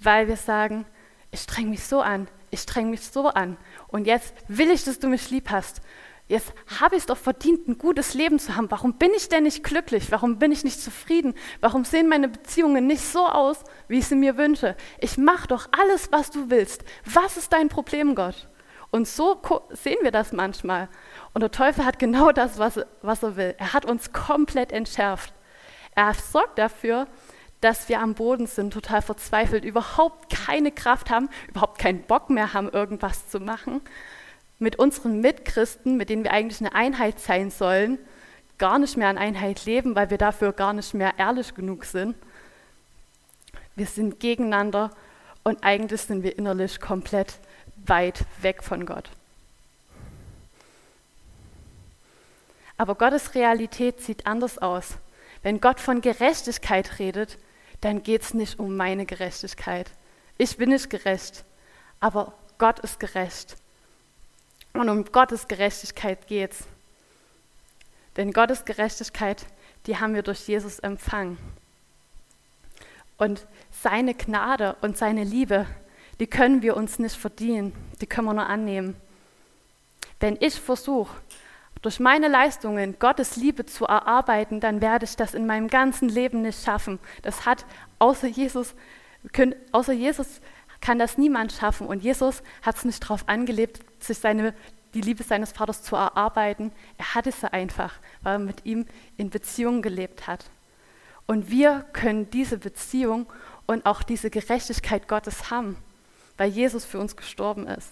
weil 0.00 0.28
wir 0.28 0.36
sagen, 0.36 0.84
ich 1.30 1.40
streng 1.40 1.70
mich 1.70 1.82
so 1.82 2.02
an, 2.02 2.28
ich 2.54 2.60
streng 2.60 2.90
mich 2.90 3.02
so 3.02 3.28
an 3.28 3.56
und 3.88 4.06
jetzt 4.06 4.34
will 4.48 4.70
ich, 4.70 4.84
dass 4.84 4.98
du 4.98 5.08
mich 5.08 5.30
lieb 5.30 5.50
hast. 5.50 5.80
Jetzt 6.26 6.54
habe 6.80 6.96
ich 6.96 7.02
es 7.02 7.06
doch 7.06 7.18
verdient, 7.18 7.68
ein 7.68 7.76
gutes 7.76 8.14
Leben 8.14 8.38
zu 8.38 8.56
haben. 8.56 8.70
Warum 8.70 8.94
bin 8.94 9.10
ich 9.14 9.28
denn 9.28 9.42
nicht 9.42 9.62
glücklich? 9.62 10.10
Warum 10.10 10.38
bin 10.38 10.52
ich 10.52 10.64
nicht 10.64 10.80
zufrieden? 10.80 11.34
Warum 11.60 11.84
sehen 11.84 12.08
meine 12.08 12.28
Beziehungen 12.28 12.86
nicht 12.86 13.02
so 13.02 13.26
aus, 13.26 13.58
wie 13.88 13.98
ich 13.98 14.06
sie 14.06 14.14
mir 14.14 14.38
wünsche? 14.38 14.74
Ich 15.00 15.18
mache 15.18 15.48
doch 15.48 15.68
alles, 15.78 16.10
was 16.12 16.30
du 16.30 16.48
willst. 16.48 16.82
Was 17.04 17.36
ist 17.36 17.52
dein 17.52 17.68
Problem, 17.68 18.14
Gott? 18.14 18.48
Und 18.90 19.06
so 19.06 19.42
sehen 19.70 19.98
wir 20.00 20.12
das 20.12 20.32
manchmal. 20.32 20.88
Und 21.34 21.42
der 21.42 21.50
Teufel 21.50 21.84
hat 21.84 21.98
genau 21.98 22.32
das, 22.32 22.58
was, 22.58 22.80
was 23.02 23.22
er 23.22 23.36
will. 23.36 23.54
Er 23.58 23.74
hat 23.74 23.84
uns 23.84 24.12
komplett 24.12 24.72
entschärft. 24.72 25.34
Er 25.94 26.14
sorgt 26.14 26.58
dafür, 26.58 27.06
dass 27.64 27.88
wir 27.88 28.00
am 28.00 28.12
Boden 28.12 28.46
sind, 28.46 28.74
total 28.74 29.00
verzweifelt, 29.00 29.64
überhaupt 29.64 30.28
keine 30.28 30.70
Kraft 30.70 31.08
haben, 31.08 31.30
überhaupt 31.48 31.78
keinen 31.78 32.02
Bock 32.02 32.28
mehr 32.28 32.52
haben, 32.52 32.68
irgendwas 32.68 33.30
zu 33.30 33.40
machen 33.40 33.80
mit 34.58 34.76
unseren 34.76 35.20
Mitchristen, 35.20 35.96
mit 35.96 36.10
denen 36.10 36.24
wir 36.24 36.32
eigentlich 36.32 36.60
eine 36.60 36.74
Einheit 36.74 37.18
sein 37.18 37.50
sollen, 37.50 37.98
gar 38.58 38.78
nicht 38.78 38.98
mehr 38.98 39.10
in 39.10 39.16
Einheit 39.16 39.64
leben, 39.64 39.96
weil 39.96 40.10
wir 40.10 40.18
dafür 40.18 40.52
gar 40.52 40.74
nicht 40.74 40.92
mehr 40.92 41.14
ehrlich 41.16 41.54
genug 41.54 41.86
sind. 41.86 42.14
Wir 43.76 43.86
sind 43.86 44.20
gegeneinander 44.20 44.90
und 45.42 45.64
eigentlich 45.64 46.02
sind 46.02 46.22
wir 46.22 46.36
innerlich 46.36 46.80
komplett 46.80 47.38
weit 47.86 48.26
weg 48.42 48.62
von 48.62 48.84
Gott. 48.84 49.08
Aber 52.76 52.94
Gottes 52.94 53.34
Realität 53.34 54.02
sieht 54.02 54.26
anders 54.26 54.58
aus. 54.58 54.98
Wenn 55.42 55.62
Gott 55.62 55.80
von 55.80 56.02
Gerechtigkeit 56.02 56.98
redet, 56.98 57.38
dann 57.84 58.02
geht 58.02 58.22
es 58.22 58.32
nicht 58.32 58.58
um 58.58 58.78
meine 58.78 59.04
Gerechtigkeit. 59.04 59.90
Ich 60.38 60.56
bin 60.56 60.70
nicht 60.70 60.88
gerecht, 60.88 61.44
aber 62.00 62.32
Gott 62.56 62.78
ist 62.78 62.98
gerecht. 62.98 63.56
Und 64.72 64.88
um 64.88 65.04
Gottes 65.04 65.48
Gerechtigkeit 65.48 66.26
geht's. 66.26 66.64
Denn 68.16 68.32
Gottes 68.32 68.64
Gerechtigkeit, 68.64 69.44
die 69.86 69.98
haben 69.98 70.14
wir 70.14 70.22
durch 70.22 70.48
Jesus 70.48 70.78
empfangen. 70.78 71.36
Und 73.18 73.46
seine 73.70 74.14
Gnade 74.14 74.76
und 74.80 74.96
seine 74.96 75.22
Liebe, 75.22 75.66
die 76.20 76.26
können 76.26 76.62
wir 76.62 76.78
uns 76.78 76.98
nicht 76.98 77.16
verdienen, 77.16 77.74
die 78.00 78.06
können 78.06 78.28
wir 78.28 78.34
nur 78.34 78.46
annehmen. 78.46 78.96
Wenn 80.20 80.38
ich 80.40 80.58
versuche, 80.58 81.14
durch 81.84 82.00
meine 82.00 82.28
Leistungen 82.28 82.98
Gottes 82.98 83.36
Liebe 83.36 83.66
zu 83.66 83.84
erarbeiten, 83.84 84.58
dann 84.58 84.80
werde 84.80 85.04
ich 85.04 85.16
das 85.16 85.34
in 85.34 85.46
meinem 85.46 85.68
ganzen 85.68 86.08
Leben 86.08 86.40
nicht 86.40 86.64
schaffen. 86.64 86.98
Das 87.20 87.44
hat 87.44 87.66
außer 87.98 88.26
Jesus, 88.26 88.74
können, 89.32 89.54
außer 89.70 89.92
Jesus 89.92 90.40
kann 90.80 90.98
das 90.98 91.18
niemand 91.18 91.52
schaffen. 91.52 91.86
Und 91.86 92.02
Jesus 92.02 92.42
hat 92.62 92.76
es 92.76 92.86
nicht 92.86 93.04
darauf 93.04 93.28
angelebt, 93.28 93.80
sich 93.98 94.16
seine, 94.16 94.54
die 94.94 95.02
Liebe 95.02 95.24
seines 95.24 95.52
Vaters 95.52 95.82
zu 95.82 95.94
erarbeiten. 95.94 96.72
Er 96.96 97.14
hatte 97.14 97.32
sie 97.32 97.52
einfach, 97.52 97.92
weil 98.22 98.36
er 98.36 98.38
mit 98.38 98.64
ihm 98.64 98.86
in 99.18 99.28
Beziehung 99.28 99.82
gelebt 99.82 100.26
hat. 100.26 100.46
Und 101.26 101.50
wir 101.50 101.84
können 101.92 102.30
diese 102.30 102.56
Beziehung 102.56 103.26
und 103.66 103.84
auch 103.84 104.02
diese 104.02 104.30
Gerechtigkeit 104.30 105.06
Gottes 105.06 105.50
haben, 105.50 105.76
weil 106.38 106.48
Jesus 106.48 106.86
für 106.86 106.98
uns 106.98 107.14
gestorben 107.14 107.66
ist. 107.66 107.90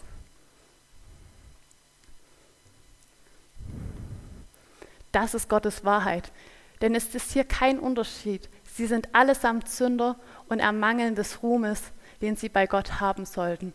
Das 5.13 5.35
ist 5.35 5.49
Gottes 5.49 5.85
Wahrheit. 5.85 6.33
Denn 6.81 6.95
es 6.95 7.15
ist 7.15 7.33
hier 7.33 7.45
kein 7.45 7.79
Unterschied. 7.79 8.49
Sie 8.65 8.87
sind 8.87 9.15
allesamt 9.15 9.69
Sünder 9.69 10.19
und 10.49 10.59
ermangeln 10.59 11.15
des 11.15 11.43
Ruhmes, 11.43 11.93
den 12.21 12.37
sie 12.37 12.49
bei 12.49 12.67
Gott 12.67 13.01
haben 13.01 13.25
sollten. 13.25 13.75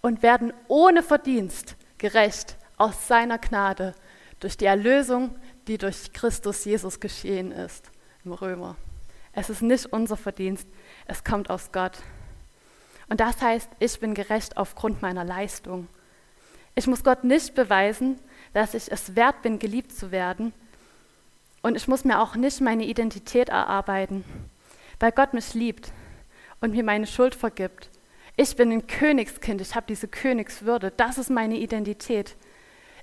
Und 0.00 0.22
werden 0.22 0.52
ohne 0.68 1.02
Verdienst 1.02 1.76
gerecht 1.98 2.56
aus 2.76 3.08
seiner 3.08 3.38
Gnade 3.38 3.94
durch 4.40 4.56
die 4.56 4.66
Erlösung, 4.66 5.34
die 5.66 5.78
durch 5.78 6.12
Christus 6.12 6.64
Jesus 6.64 7.00
geschehen 7.00 7.52
ist, 7.52 7.90
im 8.24 8.32
Römer. 8.32 8.76
Es 9.32 9.50
ist 9.50 9.62
nicht 9.62 9.86
unser 9.86 10.16
Verdienst, 10.16 10.66
es 11.06 11.24
kommt 11.24 11.50
aus 11.50 11.72
Gott. 11.72 11.98
Und 13.08 13.20
das 13.20 13.40
heißt, 13.40 13.70
ich 13.78 14.00
bin 14.00 14.14
gerecht 14.14 14.56
aufgrund 14.56 15.02
meiner 15.02 15.24
Leistung. 15.24 15.88
Ich 16.74 16.86
muss 16.86 17.04
Gott 17.04 17.24
nicht 17.24 17.54
beweisen, 17.54 18.18
dass 18.52 18.74
ich 18.74 18.90
es 18.90 19.16
wert 19.16 19.42
bin, 19.42 19.58
geliebt 19.58 19.92
zu 19.92 20.10
werden. 20.10 20.52
Und 21.66 21.74
ich 21.74 21.88
muss 21.88 22.04
mir 22.04 22.20
auch 22.20 22.36
nicht 22.36 22.60
meine 22.60 22.84
Identität 22.84 23.48
erarbeiten, 23.48 24.24
weil 25.00 25.10
Gott 25.10 25.34
mich 25.34 25.52
liebt 25.52 25.90
und 26.60 26.70
mir 26.70 26.84
meine 26.84 27.08
Schuld 27.08 27.34
vergibt. 27.34 27.90
Ich 28.36 28.54
bin 28.54 28.70
ein 28.70 28.86
Königskind, 28.86 29.60
ich 29.60 29.74
habe 29.74 29.86
diese 29.88 30.06
Königswürde, 30.06 30.92
das 30.96 31.18
ist 31.18 31.28
meine 31.28 31.56
Identität. 31.56 32.36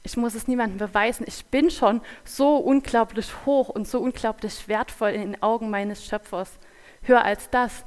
Ich 0.01 0.15
muss 0.15 0.34
es 0.34 0.48
niemandem 0.48 0.77
beweisen. 0.77 1.25
Ich 1.27 1.43
bin 1.48 1.72
schon 1.72 2.00
so 2.24 2.55
unglaublich 2.55 3.34
hoch 3.46 3.67
und 3.67 3.86
so 3.86 4.00
unglaublich 4.00 4.65
wertvoll 4.70 5.10
in 5.10 5.34
den 5.34 5.43
Augen 5.43 5.70
meines 5.70 6.05
Schöpfers. 6.05 6.58
Höher 7.01 7.25
als 7.25 7.50
das 7.50 7.84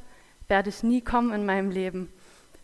werde 0.47 0.68
ich 0.68 0.83
nie 0.83 1.00
kommen 1.00 1.33
in 1.33 1.47
meinem 1.47 1.71
Leben. 1.71 2.12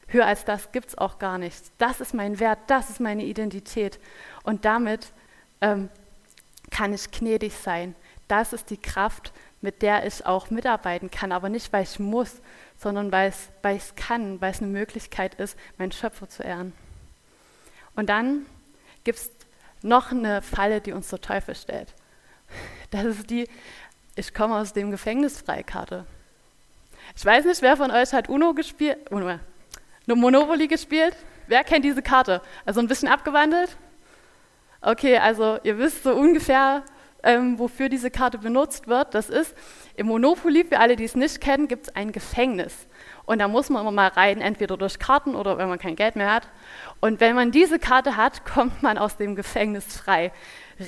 Höher 0.09 0.26
als 0.26 0.45
das 0.45 0.71
gibt 0.71 0.88
es 0.88 0.99
auch 0.99 1.19
gar 1.19 1.38
nichts. 1.38 1.73
Das 1.78 2.02
ist 2.02 2.12
mein 2.12 2.38
Wert, 2.40 2.59
das 2.66 2.90
ist 2.90 3.00
meine 3.00 3.25
Identität. 3.25 3.99
Und 4.42 4.66
damit 4.66 5.14
ähm, 5.62 5.88
kann 6.71 6.92
ich 6.92 7.11
gnädig 7.11 7.54
sein. 7.54 7.95
Das 8.32 8.54
ist 8.54 8.70
die 8.70 8.78
Kraft, 8.78 9.30
mit 9.60 9.82
der 9.82 10.06
ich 10.06 10.24
auch 10.24 10.48
mitarbeiten 10.48 11.10
kann. 11.10 11.32
Aber 11.32 11.50
nicht, 11.50 11.70
weil 11.70 11.82
ich 11.82 11.98
muss, 11.98 12.40
sondern 12.78 13.12
weil 13.12 13.28
ich 13.28 13.82
es 13.82 13.94
kann, 13.94 14.40
weil 14.40 14.52
es 14.52 14.62
eine 14.62 14.70
Möglichkeit 14.70 15.34
ist, 15.34 15.54
meinen 15.76 15.92
Schöpfer 15.92 16.26
zu 16.30 16.42
ehren. 16.42 16.72
Und 17.94 18.08
dann 18.08 18.46
gibt 19.04 19.18
es 19.18 19.30
noch 19.82 20.12
eine 20.12 20.40
Falle, 20.40 20.80
die 20.80 20.92
uns 20.92 21.10
der 21.10 21.20
Teufel 21.20 21.54
stellt. 21.54 21.92
Das 22.90 23.04
ist 23.04 23.28
die, 23.28 23.50
ich 24.16 24.32
komme 24.32 24.56
aus 24.56 24.72
dem 24.72 24.90
Gefängnis 24.90 25.42
Freikarte. 25.42 26.06
Ich 27.14 27.26
weiß 27.26 27.44
nicht, 27.44 27.60
wer 27.60 27.76
von 27.76 27.90
euch 27.90 28.14
hat 28.14 28.30
Uno 28.30 28.54
gespielt, 28.54 29.10
Uno, 29.10 29.38
Monopoly 30.06 30.68
gespielt? 30.68 31.14
Wer 31.48 31.64
kennt 31.64 31.84
diese 31.84 32.00
Karte? 32.00 32.40
Also 32.64 32.80
ein 32.80 32.88
bisschen 32.88 33.08
abgewandelt? 33.08 33.76
Okay, 34.80 35.18
also 35.18 35.58
ihr 35.64 35.76
wisst 35.76 36.02
so 36.02 36.14
ungefähr, 36.14 36.82
ähm, 37.23 37.59
wofür 37.59 37.88
diese 37.88 38.11
Karte 38.11 38.38
benutzt 38.38 38.88
wird. 38.88 39.14
Das 39.14 39.29
ist 39.29 39.55
im 39.97 40.07
Monopoly, 40.07 40.64
für 40.64 40.79
alle, 40.79 40.97
die 40.97 41.05
es 41.05 41.14
nicht 41.14 41.41
kennen, 41.41 41.69
gibt 41.69 41.88
es 41.88 41.97
ein 41.97 42.12
Gefängnis. 42.12 42.87
Und 43.25 43.38
da 43.38 43.49
muss 43.49 43.71
man 43.71 43.83
immer 43.83 43.93
mal 43.93 44.09
rein, 44.09 44.41
entweder 44.41 44.76
durch 44.76 44.99
Karten 44.99 45.35
oder 45.35 45.59
wenn 45.59 45.69
man 45.69 45.79
kein 45.79 45.97
Geld 45.97 46.17
mehr 46.17 46.33
hat. 46.33 46.49
Und 47.00 47.21
wenn 47.21 47.35
man 47.35 47.52
diese 47.52 47.79
Karte 47.79 48.17
hat, 48.17 48.45
kommt 48.52 48.83
man 48.83 48.99
aus 48.99 49.17
dem 49.17 49.37
Gefängnis 49.37 49.97
frei. 49.97 50.32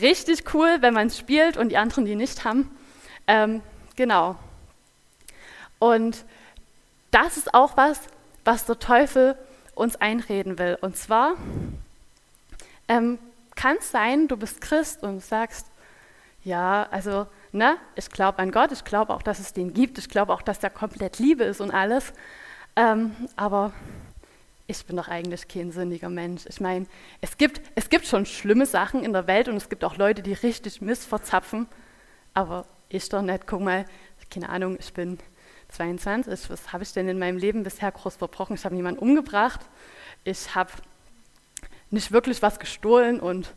Richtig 0.00 0.54
cool, 0.54 0.78
wenn 0.80 0.94
man 0.94 1.06
es 1.06 1.18
spielt 1.18 1.56
und 1.56 1.68
die 1.68 1.76
anderen 1.76 2.04
die 2.04 2.16
nicht 2.16 2.44
haben. 2.44 2.70
Ähm, 3.26 3.62
genau. 3.96 4.36
Und 5.78 6.24
das 7.10 7.36
ist 7.36 7.54
auch 7.54 7.76
was, 7.76 8.00
was 8.44 8.66
der 8.66 8.78
Teufel 8.78 9.36
uns 9.74 9.96
einreden 9.96 10.58
will. 10.58 10.78
Und 10.80 10.96
zwar 10.96 11.34
ähm, 12.88 13.18
kann 13.54 13.76
es 13.78 13.90
sein, 13.90 14.28
du 14.28 14.36
bist 14.36 14.60
Christ 14.60 15.02
und 15.02 15.22
sagst, 15.22 15.66
ja, 16.44 16.86
also 16.90 17.26
Ne? 17.54 17.76
Ich 17.94 18.10
glaube 18.10 18.40
an 18.40 18.50
Gott, 18.50 18.72
ich 18.72 18.82
glaube 18.82 19.14
auch, 19.14 19.22
dass 19.22 19.38
es 19.38 19.52
den 19.52 19.72
gibt, 19.72 19.96
ich 19.98 20.08
glaube 20.08 20.32
auch, 20.32 20.42
dass 20.42 20.58
der 20.58 20.70
komplett 20.70 21.20
Liebe 21.20 21.44
ist 21.44 21.60
und 21.60 21.70
alles. 21.70 22.12
Ähm, 22.74 23.14
aber 23.36 23.72
ich 24.66 24.84
bin 24.84 24.96
doch 24.96 25.06
eigentlich 25.06 25.46
kein 25.46 25.70
sündiger 25.70 26.08
Mensch. 26.08 26.46
Ich 26.48 26.60
meine, 26.60 26.86
es 27.20 27.36
gibt, 27.36 27.60
es 27.76 27.88
gibt 27.90 28.06
schon 28.06 28.26
schlimme 28.26 28.66
Sachen 28.66 29.04
in 29.04 29.12
der 29.12 29.28
Welt 29.28 29.48
und 29.48 29.54
es 29.54 29.68
gibt 29.68 29.84
auch 29.84 29.96
Leute, 29.96 30.20
die 30.20 30.32
richtig 30.32 30.80
Mist 30.80 31.06
verzapfen. 31.06 31.68
Aber 32.34 32.66
ich 32.88 33.08
doch 33.08 33.22
nicht. 33.22 33.46
Guck 33.46 33.60
mal, 33.60 33.84
keine 34.30 34.48
Ahnung, 34.48 34.76
ich 34.80 34.92
bin 34.92 35.18
22. 35.68 36.50
Was 36.50 36.72
habe 36.72 36.82
ich 36.82 36.92
denn 36.92 37.08
in 37.08 37.20
meinem 37.20 37.38
Leben 37.38 37.62
bisher 37.62 37.92
groß 37.92 38.16
verbrochen? 38.16 38.56
Ich 38.56 38.64
habe 38.64 38.74
niemanden 38.74 38.98
umgebracht. 38.98 39.60
Ich 40.24 40.56
habe 40.56 40.72
nicht 41.90 42.10
wirklich 42.10 42.42
was 42.42 42.58
gestohlen 42.58 43.20
und 43.20 43.54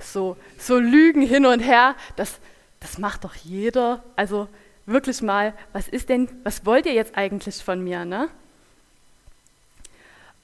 so, 0.00 0.36
so 0.58 0.78
Lügen 0.78 1.22
hin 1.22 1.46
und 1.46 1.60
her. 1.60 1.94
Das, 2.16 2.38
das 2.80 2.98
macht 2.98 3.24
doch 3.24 3.34
jeder. 3.34 4.02
Also 4.16 4.48
wirklich 4.86 5.22
mal, 5.22 5.54
was 5.72 5.88
ist 5.88 6.08
denn, 6.08 6.28
was 6.42 6.66
wollt 6.66 6.86
ihr 6.86 6.94
jetzt 6.94 7.16
eigentlich 7.16 7.62
von 7.62 7.82
mir? 7.82 8.04
Ne? 8.04 8.28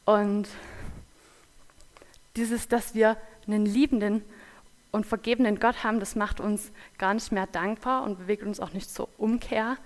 Und 0.05 0.49
dieses, 2.37 2.69
dass 2.69 2.95
wir 2.95 3.17
einen 3.47 3.67
liebenden 3.67 4.23
und 4.93 5.07
vergebenen 5.07 5.59
Gott 5.59 5.83
haben, 5.83 6.01
das 6.01 6.15
macht 6.17 6.41
uns 6.41 6.71
gar 6.99 7.15
nicht 7.15 7.33
mehr 7.33 7.47
dankbar 7.47 8.05
und 8.05 8.19
bewegt 8.19 8.43
uns 8.43 8.61
auch 8.61 8.73
nicht 8.73 8.91
zur 8.91 9.09
Umkehr, 9.19 9.77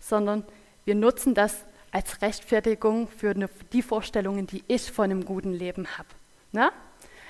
sondern 0.00 0.44
wir 0.84 0.94
nutzen 0.94 1.34
das 1.34 1.64
als 1.90 2.22
Rechtfertigung 2.22 3.08
für 3.08 3.34
die 3.72 3.82
Vorstellungen, 3.82 4.46
die 4.46 4.64
ich 4.68 4.90
von 4.90 5.04
einem 5.04 5.24
guten 5.24 5.52
Leben 5.52 5.86
habe. 5.96 6.08
Ne? 6.52 6.70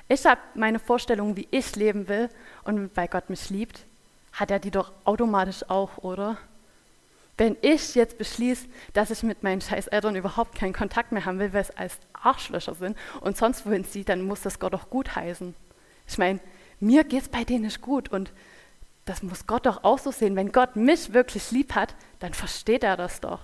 Ich 0.09 0.25
habe 0.27 0.41
meine 0.55 0.79
Vorstellungen, 0.79 1.37
wie 1.37 1.49
ich 1.51 1.77
leben 1.77 2.09
will 2.09 2.29
und 2.65 2.95
weil 2.97 3.09
Gott 3.09 3.31
mich 3.31 3.51
liebt 3.51 3.85
hat 4.35 4.51
er 4.51 4.59
die 4.59 4.71
doch 4.71 4.93
automatisch 5.05 5.69
auch, 5.71 5.99
oder? 5.99 6.37
Wenn 7.37 7.57
ich 7.63 7.95
jetzt 7.95 8.19
beschließe, 8.19 8.69
dass 8.93 9.11
ich 9.11 9.23
mit 9.23 9.43
meinen 9.43 9.61
scheiß 9.61 9.89
Eltern 9.89 10.15
überhaupt 10.15 10.57
keinen 10.57 10.73
Kontakt 10.73 11.13
mehr 11.13 11.25
haben 11.25 11.39
will, 11.39 11.53
weil 11.53 11.63
es 11.63 11.77
als 11.77 11.99
Arschlöcher 12.13 12.75
sind 12.75 12.97
und 13.21 13.37
sonst 13.37 13.67
wohin 13.67 13.85
zieht, 13.85 14.09
dann 14.09 14.23
muss 14.23 14.43
das 14.43 14.61
Gott 14.61 14.73
doch 14.73 14.91
gut 14.91 15.17
heißen. 15.17 15.55
Ich 16.07 16.19
meine, 16.19 16.41
mir 16.79 17.05
geht 17.05 17.23
es 17.23 17.29
bei 17.29 17.45
denen 17.45 17.65
nicht 17.65 17.81
gut 17.81 18.09
und 18.11 18.33
das 19.05 19.23
muss 19.23 19.47
Gott 19.47 19.67
doch 19.67 19.85
auch 19.85 19.99
so 19.99 20.13
sehen. 20.13 20.37
Wenn 20.37 20.53
Gott 20.53 20.77
mich 20.77 21.13
wirklich 21.13 21.51
lieb 21.51 21.75
hat, 21.75 21.95
dann 22.21 22.35
versteht 22.35 22.85
er 22.85 22.97
das 22.97 23.21
doch. 23.21 23.41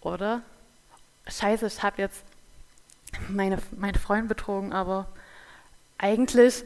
Oder? 0.00 0.42
Scheiße, 1.28 1.66
ich 1.66 1.82
habe 1.82 2.02
jetzt 2.02 2.24
meine, 3.28 3.58
meine 3.76 3.98
Freundin 3.98 4.28
betrogen, 4.28 4.72
aber 4.72 5.06
eigentlich, 5.98 6.64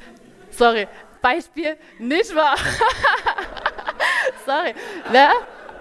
sorry, 0.51 0.87
Beispiel 1.23 1.77
nicht 1.99 2.35
wahr. 2.35 2.57
Sorry. 4.47 4.75
Ne? 5.13 5.29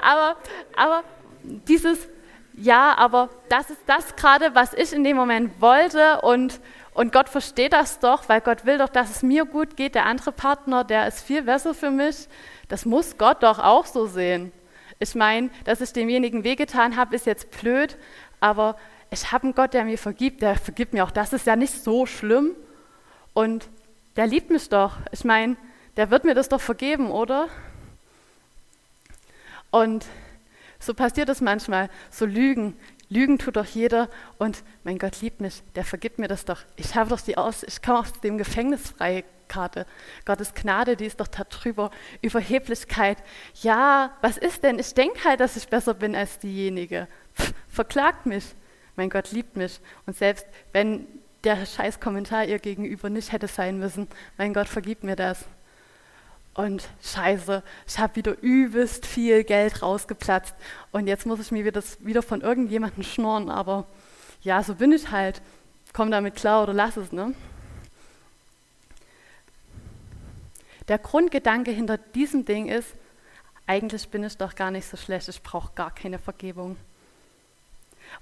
Aber, 0.02 0.38
aber 0.76 1.04
dieses, 1.42 2.10
ja, 2.54 2.96
aber 2.98 3.30
das 3.48 3.70
ist 3.70 3.82
das 3.86 4.16
gerade, 4.16 4.54
was 4.54 4.74
ich 4.74 4.94
in 4.94 5.04
dem 5.04 5.16
Moment 5.16 5.62
wollte 5.62 6.22
und, 6.22 6.60
und 6.94 7.14
Gott 7.14 7.30
versteht 7.30 7.74
das 7.74 8.00
doch, 8.00 8.28
weil 8.28 8.42
Gott 8.42 8.66
will 8.66 8.78
doch, 8.78 8.90
dass 8.90 9.10
es 9.10 9.24
mir 9.24 9.46
gut 9.46 9.78
geht. 9.78 9.96
Der 9.96 10.06
andere 10.06 10.32
Partner, 10.32 10.84
der 10.84 11.08
ist 11.08 11.22
viel 11.22 11.44
besser 11.44 11.74
für 11.74 11.92
mich. 11.92 12.28
Das 12.68 12.86
muss 12.86 13.18
Gott 13.18 13.44
doch 13.44 13.60
auch 13.60 13.86
so 13.86 14.06
sehen. 14.06 14.52
Ich 15.00 15.16
meine, 15.16 15.50
dass 15.64 15.80
ich 15.80 15.94
demjenigen 15.94 16.44
wehgetan 16.44 16.98
habe, 16.98 17.16
ist 17.16 17.26
jetzt 17.26 17.50
blöd, 17.52 17.98
aber 18.42 18.76
ich 19.12 19.32
habe 19.32 19.46
einen 19.46 19.56
Gott, 19.56 19.74
der 19.74 19.86
mir 19.86 19.98
vergibt, 19.98 20.42
der 20.42 20.56
vergibt 20.56 20.94
mir 20.94 21.04
auch. 21.04 21.12
Das 21.12 21.34
ist 21.34 21.48
ja 21.48 21.56
nicht 21.56 21.74
so 21.74 22.06
schlimm. 22.06 22.52
Und 23.34 23.68
der 24.16 24.28
liebt 24.28 24.50
mich 24.50 24.70
doch. 24.70 24.98
Ich 25.12 25.24
meine, 25.24 25.56
der 25.98 26.12
wird 26.12 26.26
mir 26.26 26.36
das 26.36 26.50
doch 26.50 26.62
vergeben, 26.62 27.12
oder? 27.12 27.50
Und 29.72 30.06
so 30.80 30.94
passiert 30.94 31.30
es 31.30 31.42
manchmal, 31.42 31.90
so 32.10 32.26
Lügen. 32.26 32.78
Lügen 33.10 33.40
tut 33.40 33.56
doch 33.56 33.66
jeder 33.66 34.08
und 34.38 34.64
mein 34.84 35.00
Gott 35.00 35.22
liebt 35.22 35.42
mich, 35.42 35.64
der 35.76 35.84
vergibt 35.84 36.20
mir 36.20 36.28
das 36.28 36.46
doch. 36.46 36.62
Ich 36.76 36.96
habe 36.96 37.10
doch 37.10 37.22
die 37.22 37.38
aus, 37.38 37.64
ich 37.64 37.82
komme 37.82 38.00
aus 38.00 38.14
dem 38.22 38.38
Gefängnis 38.38 38.92
freie 38.92 39.24
Karte. 39.48 39.88
Gottes 40.26 40.54
Gnade, 40.54 40.96
die 40.96 41.06
ist 41.06 41.20
doch 41.20 41.28
da 41.28 41.44
drüber. 41.44 41.90
Überheblichkeit. 42.22 43.18
Ja, 43.62 44.12
was 44.22 44.38
ist 44.38 44.64
denn? 44.64 44.78
Ich 44.78 44.94
denke 44.94 45.24
halt, 45.24 45.40
dass 45.40 45.58
ich 45.58 45.68
besser 45.68 45.96
bin 45.96 46.16
als 46.16 46.38
diejenige. 46.38 47.08
Pff, 47.36 47.54
verklagt 47.68 48.28
mich. 48.28 48.46
Mein 49.00 49.10
Gott 49.10 49.32
liebt 49.32 49.56
mich. 49.56 49.80
Und 50.06 50.18
selbst 50.18 50.46
wenn 50.74 51.08
der 51.46 51.66
scheiß 51.66 52.02
Kommentar 52.02 52.44
ihr 52.44 52.60
gegenüber 52.60 53.10
nicht 53.10 53.32
hätte 53.32 53.48
sein 53.48 53.80
müssen. 53.80 54.10
Mein 54.38 54.54
Gott, 54.54 54.68
vergib 54.68 55.06
mir 55.06 55.16
das. 55.16 55.46
Und 56.54 56.90
scheiße, 57.02 57.64
ich 57.88 57.98
habe 57.98 58.18
wieder 58.18 58.38
übelst 58.42 59.06
viel 59.06 59.46
Geld 59.46 59.82
rausgeplatzt 59.82 60.54
und 60.92 61.08
jetzt 61.08 61.26
muss 61.26 61.40
ich 61.40 61.52
mir 61.52 61.64
wieder, 61.64 61.82
wieder 62.00 62.22
von 62.22 62.42
irgendjemandem 62.42 63.04
schnorren, 63.04 63.50
aber 63.50 63.86
ja, 64.42 64.62
so 64.64 64.76
bin 64.76 64.92
ich 64.92 65.12
halt. 65.12 65.42
Komm 65.94 66.12
damit 66.12 66.36
klar 66.36 66.64
oder 66.64 66.74
lass 66.74 66.98
es, 66.98 67.14
ne? 67.14 67.34
Der 70.90 70.98
Grundgedanke 70.98 71.72
hinter 71.72 71.98
diesem 71.98 72.44
Ding 72.44 72.68
ist, 72.68 72.90
eigentlich 73.66 74.10
bin 74.10 74.26
ich 74.26 74.36
doch 74.36 74.56
gar 74.56 74.72
nicht 74.72 74.90
so 74.90 74.98
schlecht, 74.98 75.30
ich 75.30 75.42
brauche 75.42 75.72
gar 75.74 75.96
keine 75.96 76.20
Vergebung. 76.20 76.76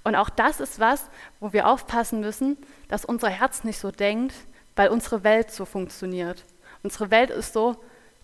Und 0.04 0.14
auch 0.14 0.30
das 0.30 0.60
ist 0.60 0.80
was, 0.80 1.08
wo 1.40 1.52
wir 1.52 1.66
aufpassen 1.66 2.20
müssen, 2.20 2.56
dass 2.88 3.04
unser 3.04 3.28
Herz 3.28 3.64
nicht 3.64 3.78
so 3.78 3.90
denkt, 3.90 4.34
weil 4.76 4.88
unsere 4.88 5.24
Welt 5.24 5.50
so 5.50 5.64
funktioniert. 5.64 6.44
Unsere 6.82 7.10
Welt 7.10 7.30
ist 7.30 7.52
so, 7.52 7.76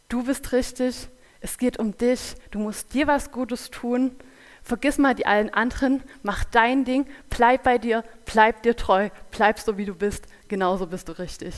du 0.09 0.25
bist 0.25 0.53
richtig, 0.53 1.09
es 1.41 1.59
geht 1.59 1.79
um 1.79 1.97
dich, 1.97 2.35
du 2.51 2.59
musst 2.59 2.95
dir 2.95 3.07
was 3.07 3.31
Gutes 3.31 3.71
tun. 3.71 4.17
Vergiss 4.63 4.97
mal 4.97 5.15
die 5.15 5.27
allen 5.27 5.53
anderen, 5.53 6.03
mach 6.23 6.45
dein 6.45 6.87
Ding, 6.87 7.07
bleib 7.29 7.65
bei 7.65 7.77
dir, 7.77 8.03
bleib 8.25 8.63
dir 8.63 8.75
treu, 8.77 9.11
bleib 9.31 9.59
so 9.59 9.77
wie 9.77 9.85
du 9.85 9.95
bist, 9.95 10.25
genauso 10.49 10.87
bist 10.87 11.09
du 11.09 11.19
richtig. 11.19 11.55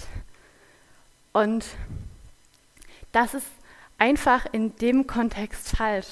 Und 1.32 1.64
das 3.12 3.34
ist 3.34 3.46
einfach 3.98 4.46
in 4.50 4.74
dem 4.76 5.06
Kontext 5.06 5.76
falsch. 5.76 6.08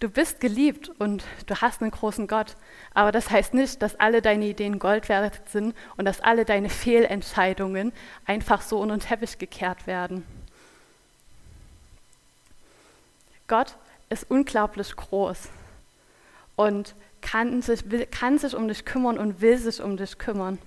Du 0.00 0.08
bist 0.08 0.38
geliebt 0.38 0.90
und 1.00 1.24
du 1.46 1.56
hast 1.56 1.82
einen 1.82 1.90
großen 1.90 2.28
Gott, 2.28 2.56
aber 2.94 3.10
das 3.10 3.30
heißt 3.30 3.52
nicht, 3.52 3.82
dass 3.82 3.98
alle 3.98 4.22
deine 4.22 4.46
Ideen 4.46 4.78
Gold 4.78 5.08
wert 5.08 5.40
sind 5.48 5.74
und 5.96 6.04
dass 6.04 6.20
alle 6.20 6.44
deine 6.44 6.70
Fehlentscheidungen 6.70 7.92
einfach 8.24 8.62
so 8.62 8.78
unter 8.78 8.96
den 8.96 9.00
Teppich 9.00 9.38
gekehrt 9.38 9.88
werden. 9.88 10.24
Gott 13.48 13.74
ist 14.08 14.30
unglaublich 14.30 14.94
groß 14.94 15.48
und 16.54 16.94
kann 17.20 17.60
sich, 17.62 17.90
will, 17.90 18.06
kann 18.06 18.38
sich 18.38 18.54
um 18.54 18.68
dich 18.68 18.84
kümmern 18.84 19.18
und 19.18 19.40
will 19.40 19.58
sich 19.58 19.82
um 19.82 19.96
dich 19.96 20.16
kümmern. 20.16 20.58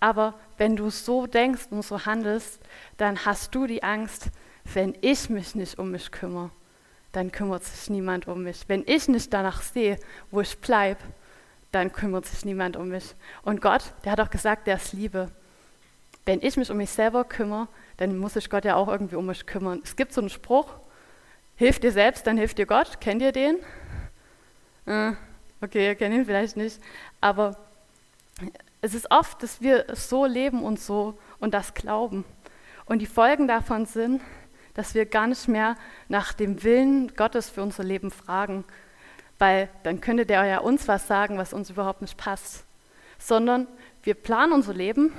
Aber 0.00 0.34
wenn 0.58 0.76
du 0.76 0.90
so 0.90 1.26
denkst 1.26 1.68
und 1.70 1.82
so 1.82 2.04
handelst, 2.04 2.60
dann 2.98 3.24
hast 3.24 3.54
du 3.54 3.66
die 3.66 3.82
Angst, 3.82 4.28
wenn 4.74 4.96
ich 5.00 5.30
mich 5.30 5.54
nicht 5.54 5.78
um 5.78 5.90
mich 5.90 6.10
kümmere, 6.10 6.50
dann 7.12 7.32
kümmert 7.32 7.64
sich 7.64 7.90
niemand 7.90 8.28
um 8.28 8.42
mich. 8.42 8.64
Wenn 8.68 8.84
ich 8.86 9.08
nicht 9.08 9.32
danach 9.32 9.62
sehe, 9.62 9.98
wo 10.30 10.40
ich 10.40 10.58
bleibe, 10.58 11.00
dann 11.72 11.92
kümmert 11.92 12.26
sich 12.26 12.44
niemand 12.44 12.76
um 12.76 12.88
mich. 12.88 13.14
Und 13.42 13.60
Gott, 13.60 13.92
der 14.04 14.12
hat 14.12 14.20
auch 14.20 14.30
gesagt, 14.30 14.66
der 14.66 14.76
ist 14.76 14.92
Liebe. 14.92 15.30
Wenn 16.24 16.42
ich 16.42 16.56
mich 16.56 16.70
um 16.70 16.76
mich 16.76 16.90
selber 16.90 17.24
kümmere, 17.24 17.68
dann 17.96 18.16
muss 18.18 18.34
sich 18.34 18.50
Gott 18.50 18.64
ja 18.64 18.76
auch 18.76 18.88
irgendwie 18.88 19.16
um 19.16 19.26
mich 19.26 19.46
kümmern. 19.46 19.80
Es 19.84 19.96
gibt 19.96 20.12
so 20.12 20.20
einen 20.20 20.30
Spruch, 20.30 20.74
hilf 21.56 21.78
dir 21.78 21.92
selbst, 21.92 22.26
dann 22.26 22.36
hilft 22.36 22.58
dir 22.58 22.66
Gott. 22.66 23.00
Kennt 23.00 23.22
ihr 23.22 23.32
den? 23.32 23.56
Äh, 24.86 25.12
okay, 25.60 25.86
ihr 25.86 25.94
kennt 25.94 26.14
ihn 26.14 26.24
vielleicht 26.24 26.56
nicht. 26.56 26.80
Aber 27.20 27.56
es 28.80 28.94
ist 28.94 29.10
oft, 29.10 29.42
dass 29.42 29.60
wir 29.60 29.86
so 29.94 30.24
leben 30.26 30.62
und 30.62 30.78
so 30.78 31.18
und 31.40 31.54
das 31.54 31.74
glauben. 31.74 32.24
Und 32.84 33.00
die 33.00 33.06
Folgen 33.06 33.48
davon 33.48 33.86
sind, 33.86 34.22
dass 34.78 34.94
wir 34.94 35.06
gar 35.06 35.26
nicht 35.26 35.48
mehr 35.48 35.76
nach 36.06 36.32
dem 36.32 36.62
Willen 36.62 37.12
Gottes 37.16 37.50
für 37.50 37.64
unser 37.64 37.82
Leben 37.82 38.12
fragen, 38.12 38.62
weil 39.36 39.68
dann 39.82 40.00
könnte 40.00 40.24
der 40.24 40.44
ja 40.44 40.58
uns 40.60 40.86
was 40.86 41.08
sagen, 41.08 41.36
was 41.36 41.52
uns 41.52 41.68
überhaupt 41.68 42.00
nicht 42.00 42.16
passt, 42.16 42.62
sondern 43.18 43.66
wir 44.04 44.14
planen 44.14 44.52
unser 44.52 44.74
Leben 44.74 45.12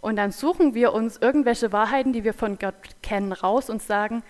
und 0.00 0.14
dann 0.14 0.30
suchen 0.30 0.74
wir 0.74 0.92
uns 0.92 1.16
irgendwelche 1.16 1.72
Wahrheiten, 1.72 2.12
die 2.12 2.22
wir 2.22 2.32
von 2.32 2.60
Gott 2.60 2.76
kennen, 3.02 3.32
raus 3.32 3.70
und 3.70 3.82
sagen, 3.82 4.22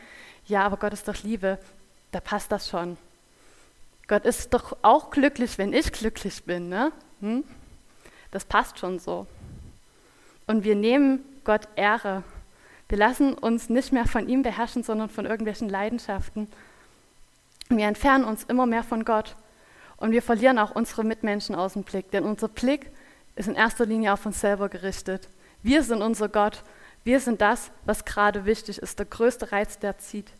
ja, 0.46 0.64
aber 0.64 0.78
Gott 0.78 0.94
ist 0.94 1.06
doch 1.06 1.22
Liebe, 1.22 1.58
da 2.10 2.20
passt 2.20 2.50
das 2.50 2.70
schon. 2.70 2.96
Gott 4.08 4.24
ist 4.24 4.54
doch 4.54 4.78
auch 4.80 5.10
glücklich, 5.10 5.58
wenn 5.58 5.74
ich 5.74 5.92
glücklich 5.92 6.44
bin. 6.44 6.70
Ne? 6.70 6.92
Hm? 7.20 7.44
Das 8.30 8.46
passt 8.46 8.78
schon 8.78 8.98
so. 8.98 9.26
Und 10.46 10.64
wir 10.64 10.76
nehmen 10.76 11.22
Gott 11.44 11.68
Ehre 11.76 12.24
wir 12.92 12.98
lassen 12.98 13.32
uns 13.32 13.70
nicht 13.70 13.90
mehr 13.90 14.04
von 14.04 14.28
ihm 14.28 14.42
beherrschen, 14.42 14.82
sondern 14.82 15.08
von 15.08 15.24
irgendwelchen 15.24 15.70
Leidenschaften. 15.70 16.46
Wir 17.70 17.86
entfernen 17.86 18.24
uns 18.24 18.44
immer 18.44 18.66
mehr 18.66 18.82
von 18.82 19.06
Gott 19.06 19.34
und 19.96 20.10
wir 20.10 20.20
verlieren 20.20 20.58
auch 20.58 20.72
unsere 20.72 21.02
Mitmenschen 21.02 21.54
aus 21.54 21.72
dem 21.72 21.84
Blick, 21.84 22.10
denn 22.10 22.24
unser 22.24 22.48
Blick 22.48 22.90
ist 23.34 23.48
in 23.48 23.54
erster 23.54 23.86
Linie 23.86 24.12
auf 24.12 24.26
uns 24.26 24.42
selber 24.42 24.68
gerichtet. 24.68 25.30
Wir 25.62 25.82
sind 25.82 26.02
unser 26.02 26.28
Gott, 26.28 26.64
wir 27.02 27.18
sind 27.18 27.40
das, 27.40 27.70
was 27.86 28.04
gerade 28.04 28.44
wichtig 28.44 28.76
ist, 28.76 28.98
der 28.98 29.06
größte 29.06 29.52
Reiz, 29.52 29.78
der 29.78 29.96
zieht. 29.96 30.30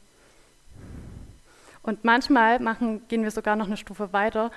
Und 1.82 2.04
manchmal 2.04 2.60
machen, 2.60 3.08
gehen 3.08 3.22
wir 3.22 3.30
sogar 3.30 3.56
noch 3.56 3.66
eine 3.66 3.78
Stufe 3.78 4.12
weiter 4.12 4.50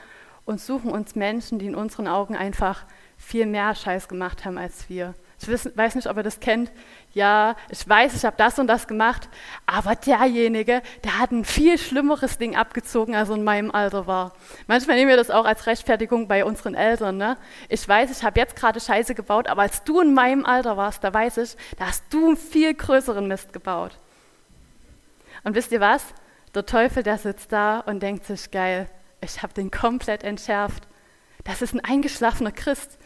und 0.43 0.59
suchen 0.59 0.91
uns 0.91 1.15
Menschen, 1.15 1.59
die 1.59 1.67
in 1.67 1.75
unseren 1.75 2.09
Augen 2.09 2.35
einfach 2.35 2.83
viel 3.17 3.45
mehr 3.45 3.73
Scheiß 3.73 4.09
gemacht 4.09 4.43
haben 4.43 4.57
als 4.57 4.89
wir. 4.89 5.13
Ich 5.41 5.47
weiß 5.49 5.95
nicht, 5.95 6.07
ob 6.07 6.17
ihr 6.17 6.23
das 6.23 6.39
kennt. 6.39 6.71
Ja, 7.13 7.55
ich 7.69 7.87
weiß, 7.87 8.15
ich 8.15 8.25
habe 8.25 8.37
das 8.37 8.57
und 8.57 8.67
das 8.67 8.87
gemacht, 8.87 9.29
aber 9.65 9.95
derjenige, 9.95 10.81
der 11.03 11.19
hat 11.19 11.31
ein 11.31 11.45
viel 11.45 11.77
schlimmeres 11.77 12.37
Ding 12.37 12.55
abgezogen, 12.55 13.15
als 13.15 13.29
er 13.29 13.35
in 13.35 13.43
meinem 13.43 13.71
Alter 13.71 14.07
war. 14.07 14.33
Manchmal 14.67 14.97
nehmen 14.97 15.09
wir 15.09 15.17
das 15.17 15.29
auch 15.29 15.45
als 15.45 15.67
Rechtfertigung 15.67 16.27
bei 16.27 16.43
unseren 16.45 16.73
Eltern. 16.73 17.17
Ne? 17.17 17.37
Ich 17.69 17.87
weiß, 17.87 18.17
ich 18.17 18.23
habe 18.23 18.39
jetzt 18.39 18.55
gerade 18.55 18.79
Scheiße 18.79 19.13
gebaut, 19.13 19.47
aber 19.47 19.63
als 19.63 19.83
du 19.83 20.01
in 20.01 20.13
meinem 20.13 20.45
Alter 20.45 20.77
warst, 20.77 21.03
da 21.03 21.13
weiß 21.13 21.37
ich, 21.37 21.55
da 21.77 21.87
hast 21.87 22.03
du 22.09 22.27
einen 22.27 22.37
viel 22.37 22.73
größeren 22.73 23.27
Mist 23.27 23.53
gebaut. 23.53 23.97
Und 25.43 25.55
wisst 25.55 25.71
ihr 25.71 25.81
was? 25.81 26.03
Der 26.53 26.65
Teufel, 26.65 27.03
der 27.03 27.17
sitzt 27.17 27.51
da 27.51 27.81
und 27.81 28.01
denkt 28.01 28.25
sich, 28.25 28.51
geil, 28.51 28.89
ich 29.21 29.43
habe 29.43 29.53
den 29.53 29.71
komplett 29.71 30.23
entschärft. 30.23 30.87
Das 31.43 31.61
ist 31.61 31.73
ein 31.73 31.83
eingeschlafener 31.83 32.51
Christ. 32.51 32.97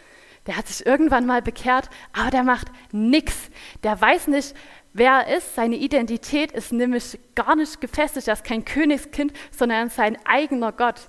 Der 0.50 0.58
hat 0.58 0.68
sich 0.68 0.84
irgendwann 0.84 1.28
mal 1.28 1.44
bekehrt, 1.44 1.92
aber 2.12 2.32
der 2.32 2.42
macht 2.42 2.70
nichts. 2.92 3.52
Der 3.84 4.02
weiß 4.02 4.30
nicht, 4.30 4.56
wer 4.94 5.12
er 5.12 5.38
ist. 5.38 5.54
Seine 5.54 5.76
Identität 5.76 6.52
ist 6.54 6.72
nämlich 6.72 7.20
gar 7.36 7.56
nicht 7.56 7.80
gefestigt. 7.80 8.28
Er 8.28 8.34
ist 8.34 8.44
kein 8.44 8.66
Königskind, 8.66 9.32
sondern 9.52 9.90
er 9.90 9.90
sein 9.92 10.18
eigener 10.26 10.72
Gott. 10.72 11.02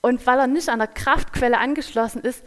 Und 0.00 0.26
weil 0.26 0.38
er 0.38 0.46
nicht 0.46 0.70
an 0.70 0.78
der 0.78 0.88
Kraftquelle 0.88 1.58
angeschlossen 1.58 2.22
ist, 2.22 2.42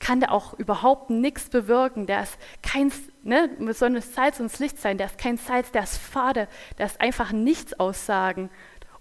kann 0.00 0.18
der 0.18 0.32
auch 0.32 0.54
überhaupt 0.54 1.10
nichts 1.10 1.48
bewirken. 1.50 2.08
Der 2.08 2.24
ist 2.24 2.36
kein, 2.60 2.90
ne, 3.22 3.48
soll 3.74 3.94
ein 3.94 4.02
Salz 4.02 4.40
ins 4.40 4.58
Licht 4.58 4.80
sein. 4.80 4.98
Der 4.98 5.06
ist 5.06 5.18
kein 5.18 5.36
Salz, 5.36 5.70
der 5.70 5.84
ist 5.84 5.98
fade. 5.98 6.48
Der 6.78 6.86
ist 6.86 7.00
einfach 7.00 7.30
nichts 7.30 7.78
aussagen. 7.78 8.50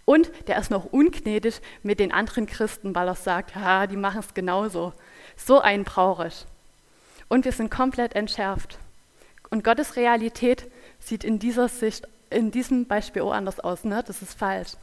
Und 0.05 0.29
der 0.45 0.59
ist 0.59 0.69
noch 0.69 0.85
ungnädig 0.85 1.61
mit 1.81 1.99
den 1.99 2.11
anderen 2.11 2.45
Christen, 2.45 2.93
weil 2.93 3.07
er 3.07 3.15
sagt, 3.15 3.55
ja, 3.55 3.87
die 3.87 3.97
machen 3.97 4.19
es 4.19 4.35
genauso. 4.35 4.93
So 5.35 5.59
einen 5.59 5.83
brauche 5.83 6.27
ich. 6.27 6.45
Und 7.27 7.45
wir 7.45 7.51
sind 7.51 7.71
komplett 7.71 8.15
entschärft. 8.15 8.77
Und 9.49 9.63
Gottes 9.63 9.95
Realität 9.95 10.69
sieht 10.99 11.23
in 11.23 11.39
dieser 11.39 11.67
Sicht, 11.67 12.07
in 12.29 12.51
diesem 12.51 12.85
Beispiel 12.85 13.21
auch 13.21 13.33
anders 13.33 13.59
aus. 13.59 13.83
Ne? 13.83 14.03
Das 14.05 14.21
ist 14.21 14.37
falsch. 14.37 14.73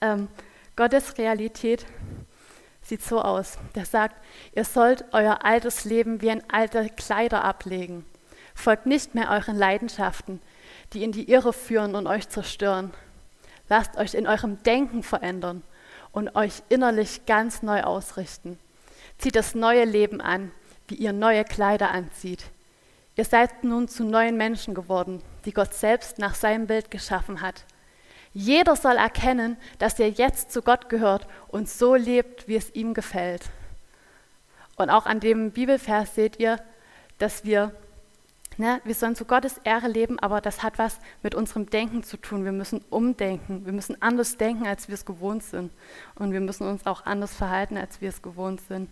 Ähm, 0.00 0.28
Gottes 0.76 1.18
Realität 1.18 1.86
sieht 2.82 3.02
so 3.02 3.20
aus. 3.20 3.58
Der 3.74 3.84
sagt, 3.84 4.16
ihr 4.54 4.64
sollt 4.64 5.04
euer 5.12 5.44
altes 5.44 5.84
Leben 5.84 6.22
wie 6.22 6.30
ein 6.30 6.42
alter 6.50 6.88
Kleider 6.88 7.44
ablegen. 7.44 8.04
Folgt 8.54 8.86
nicht 8.86 9.14
mehr 9.14 9.30
euren 9.30 9.56
Leidenschaften, 9.56 10.40
die 10.92 11.04
in 11.04 11.12
die 11.12 11.30
Irre 11.30 11.52
führen 11.52 11.94
und 11.94 12.06
euch 12.06 12.28
zerstören. 12.28 12.92
Lasst 13.68 13.96
euch 13.96 14.14
in 14.14 14.26
eurem 14.26 14.62
Denken 14.64 15.02
verändern 15.02 15.62
und 16.12 16.34
euch 16.34 16.62
innerlich 16.68 17.26
ganz 17.26 17.62
neu 17.62 17.82
ausrichten. 17.82 18.58
Zieht 19.20 19.36
das 19.36 19.54
neue 19.54 19.84
Leben 19.84 20.22
an, 20.22 20.50
wie 20.88 20.94
ihr 20.94 21.12
neue 21.12 21.44
Kleider 21.44 21.90
anzieht. 21.90 22.44
Ihr 23.16 23.26
seid 23.26 23.64
nun 23.64 23.86
zu 23.86 24.02
neuen 24.02 24.38
Menschen 24.38 24.72
geworden, 24.72 25.22
die 25.44 25.52
Gott 25.52 25.74
selbst 25.74 26.18
nach 26.18 26.34
seinem 26.34 26.66
Bild 26.66 26.90
geschaffen 26.90 27.42
hat. 27.42 27.66
Jeder 28.32 28.76
soll 28.76 28.96
erkennen, 28.96 29.58
dass 29.78 30.00
er 30.00 30.08
jetzt 30.08 30.52
zu 30.52 30.62
Gott 30.62 30.88
gehört 30.88 31.26
und 31.48 31.68
so 31.68 31.96
lebt, 31.96 32.48
wie 32.48 32.56
es 32.56 32.74
ihm 32.74 32.94
gefällt. 32.94 33.42
Und 34.76 34.88
auch 34.88 35.04
an 35.04 35.20
dem 35.20 35.50
Bibelvers 35.50 36.14
seht 36.14 36.40
ihr, 36.40 36.56
dass 37.18 37.44
wir, 37.44 37.74
ne, 38.56 38.80
wir 38.84 38.94
sollen 38.94 39.16
zu 39.16 39.26
Gottes 39.26 39.60
Ehre 39.64 39.88
leben, 39.88 40.18
aber 40.18 40.40
das 40.40 40.62
hat 40.62 40.78
was 40.78 40.98
mit 41.22 41.34
unserem 41.34 41.68
Denken 41.68 42.04
zu 42.04 42.16
tun. 42.16 42.46
Wir 42.46 42.52
müssen 42.52 42.82
umdenken, 42.88 43.66
wir 43.66 43.74
müssen 43.74 44.00
anders 44.00 44.38
denken, 44.38 44.66
als 44.66 44.88
wir 44.88 44.94
es 44.94 45.04
gewohnt 45.04 45.42
sind. 45.42 45.70
Und 46.14 46.32
wir 46.32 46.40
müssen 46.40 46.66
uns 46.66 46.86
auch 46.86 47.04
anders 47.04 47.34
verhalten, 47.34 47.76
als 47.76 48.00
wir 48.00 48.08
es 48.08 48.22
gewohnt 48.22 48.62
sind. 48.62 48.88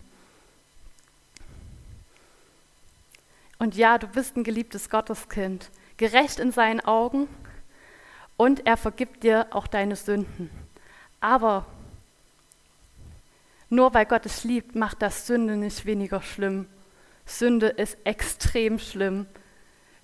Und 3.59 3.75
ja, 3.75 3.99
du 3.99 4.07
bist 4.07 4.37
ein 4.37 4.45
geliebtes 4.45 4.89
Gotteskind, 4.89 5.71
gerecht 5.97 6.39
in 6.39 6.53
seinen 6.53 6.81
Augen 6.81 7.29
und 8.37 8.67
er 8.67 8.77
vergibt 8.77 9.25
dir 9.25 9.49
auch 9.51 9.67
deine 9.67 9.97
Sünden. 9.97 10.51
Aber 11.21 11.67
nur 13.69 13.93
weil 13.95 14.07
Gott 14.07 14.25
es 14.27 14.45
liebt, 14.45 14.75
macht 14.75 15.03
das 15.03 15.27
Sünde 15.27 15.57
nicht 15.57 15.85
weniger 15.85 16.23
schlimm. 16.23 16.67
Sünde 17.27 17.67
ist 17.69 17.99
extrem 18.05 18.79
schlimm. 18.79 19.27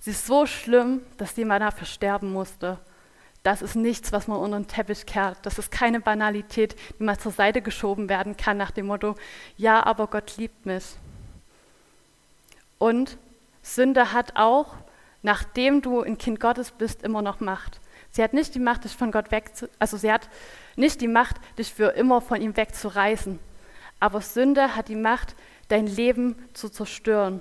Sie 0.01 0.11
ist 0.11 0.27
so 0.27 0.45
schlimm, 0.47 1.01
dass 1.17 1.37
jemand 1.37 1.63
dafür 1.63 1.87
sterben 1.87 2.33
musste. 2.33 2.79
Das 3.43 3.63
ist 3.63 3.77
nichts, 3.77 4.13
was 4.13 4.27
man 4.27 4.39
unter 4.39 4.59
den 4.59 4.69
Teppich 4.69 5.07
kehrt. 5.07 5.39
Das 5.43 5.59
ist 5.59 5.71
keine 5.71 6.01
Banalität, 6.01 6.77
die 6.99 7.05
mal 7.05 7.19
zur 7.19 7.33
Seite 7.33 7.63
geschoben 7.63 8.09
werden 8.09 8.37
kann 8.37 8.57
nach 8.57 8.71
dem 8.71 8.87
Motto, 8.87 9.15
ja, 9.57 9.85
aber 9.85 10.09
Gott 10.09 10.37
liebt 10.37 10.67
mich. 10.67 10.85
Und 12.79 13.17
Sünde 13.65 14.13
hat 14.13 14.37
auch, 14.37 14.75
nachdem 15.23 15.81
du 15.81 16.03
ein 16.03 16.19
Kind 16.19 16.39
Gottes 16.39 16.71
bist, 16.71 17.03
immer 17.03 17.23
noch 17.23 17.41
Macht. 17.41 17.81
Sie 18.11 18.23
hat 18.23 18.35
nicht 18.35 18.55
die 18.55 18.61
Macht, 18.61 18.85
dich 18.85 18.95
von 18.95 19.11
Gott 19.11 19.31
wegzu, 19.33 19.67
also 19.79 19.97
sie 19.97 20.13
hat 20.13 20.29
nicht 20.77 21.01
die 21.01 21.09
Macht, 21.09 21.37
dich 21.59 21.73
für 21.73 21.89
immer 21.95 22.21
von 22.21 22.41
ihm 22.41 22.57
wegzureißen. 22.57 23.41
Aber 23.99 24.21
Sünde 24.21 24.77
hat 24.77 24.89
die 24.89 24.97
Macht, 24.97 25.35
dein 25.69 25.87
Leben 25.87 26.37
zu 26.53 26.69
zerstören 26.69 27.41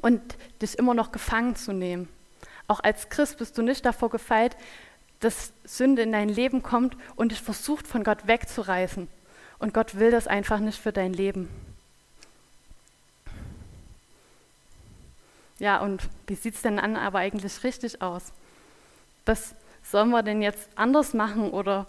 und 0.00 0.22
dich 0.62 0.78
immer 0.78 0.94
noch 0.94 1.10
gefangen 1.10 1.56
zu 1.56 1.72
nehmen. 1.72 2.08
Auch 2.68 2.80
als 2.80 3.08
Christ 3.08 3.38
bist 3.38 3.58
du 3.58 3.62
nicht 3.62 3.84
davor 3.84 4.10
gefeit, 4.10 4.56
dass 5.20 5.52
Sünde 5.64 6.02
in 6.02 6.12
dein 6.12 6.28
Leben 6.28 6.62
kommt 6.62 6.96
und 7.16 7.32
dich 7.32 7.40
versucht, 7.40 7.86
von 7.88 8.04
Gott 8.04 8.28
wegzureißen. 8.28 9.08
Und 9.58 9.74
Gott 9.74 9.98
will 9.98 10.12
das 10.12 10.28
einfach 10.28 10.60
nicht 10.60 10.80
für 10.80 10.92
dein 10.92 11.12
Leben. 11.12 11.48
Ja, 15.58 15.80
und 15.80 16.02
wie 16.26 16.34
sieht 16.34 16.54
es 16.54 16.62
denn 16.62 16.78
an 16.78 16.96
aber 16.96 17.20
eigentlich 17.20 17.64
richtig 17.64 18.02
aus? 18.02 18.32
Was 19.24 19.54
sollen 19.82 20.10
wir 20.10 20.22
denn 20.22 20.42
jetzt 20.42 20.68
anders 20.74 21.14
machen 21.14 21.50
oder 21.50 21.86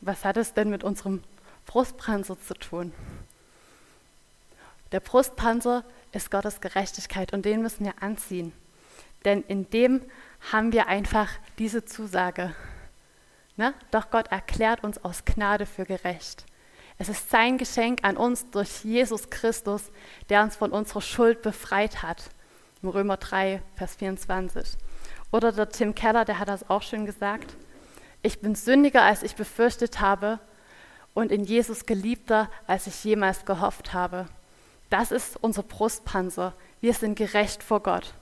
was 0.00 0.24
hat 0.24 0.36
es 0.36 0.54
denn 0.54 0.70
mit 0.70 0.84
unserem 0.84 1.22
Brustpanzer 1.66 2.40
zu 2.40 2.54
tun? 2.54 2.92
Der 4.92 5.00
Brustpanzer 5.00 5.84
ist 6.12 6.30
Gottes 6.30 6.60
Gerechtigkeit 6.60 7.32
und 7.32 7.44
den 7.44 7.62
müssen 7.62 7.84
wir 7.84 8.02
anziehen. 8.02 8.52
Denn 9.24 9.42
in 9.42 9.68
dem 9.70 10.02
haben 10.52 10.72
wir 10.72 10.86
einfach 10.86 11.28
diese 11.58 11.84
Zusage. 11.84 12.54
Ne? 13.56 13.74
Doch 13.90 14.10
Gott 14.10 14.28
erklärt 14.28 14.84
uns 14.84 15.04
aus 15.04 15.24
Gnade 15.24 15.66
für 15.66 15.84
gerecht. 15.84 16.46
Es 16.96 17.08
ist 17.08 17.30
sein 17.30 17.58
Geschenk 17.58 18.00
an 18.02 18.16
uns 18.16 18.50
durch 18.50 18.84
Jesus 18.84 19.30
Christus, 19.30 19.90
der 20.30 20.42
uns 20.42 20.56
von 20.56 20.72
unserer 20.72 21.02
Schuld 21.02 21.42
befreit 21.42 22.02
hat. 22.02 22.30
Im 22.82 22.90
Römer 22.90 23.16
3, 23.16 23.60
Vers 23.74 23.96
24. 23.96 24.76
Oder 25.32 25.52
der 25.52 25.68
Tim 25.68 25.94
Keller, 25.94 26.24
der 26.24 26.38
hat 26.38 26.48
das 26.48 26.70
auch 26.70 26.82
schön 26.82 27.06
gesagt. 27.06 27.56
Ich 28.22 28.40
bin 28.40 28.54
sündiger, 28.54 29.02
als 29.02 29.22
ich 29.22 29.34
befürchtet 29.34 30.00
habe 30.00 30.38
und 31.12 31.32
in 31.32 31.44
Jesus 31.44 31.86
geliebter, 31.86 32.48
als 32.66 32.86
ich 32.86 33.02
jemals 33.04 33.44
gehofft 33.44 33.92
habe. 33.94 34.26
Das 34.90 35.10
ist 35.10 35.36
unser 35.40 35.64
Brustpanzer. 35.64 36.54
Wir 36.80 36.94
sind 36.94 37.16
gerecht 37.16 37.62
vor 37.62 37.82
Gott. 37.82 38.14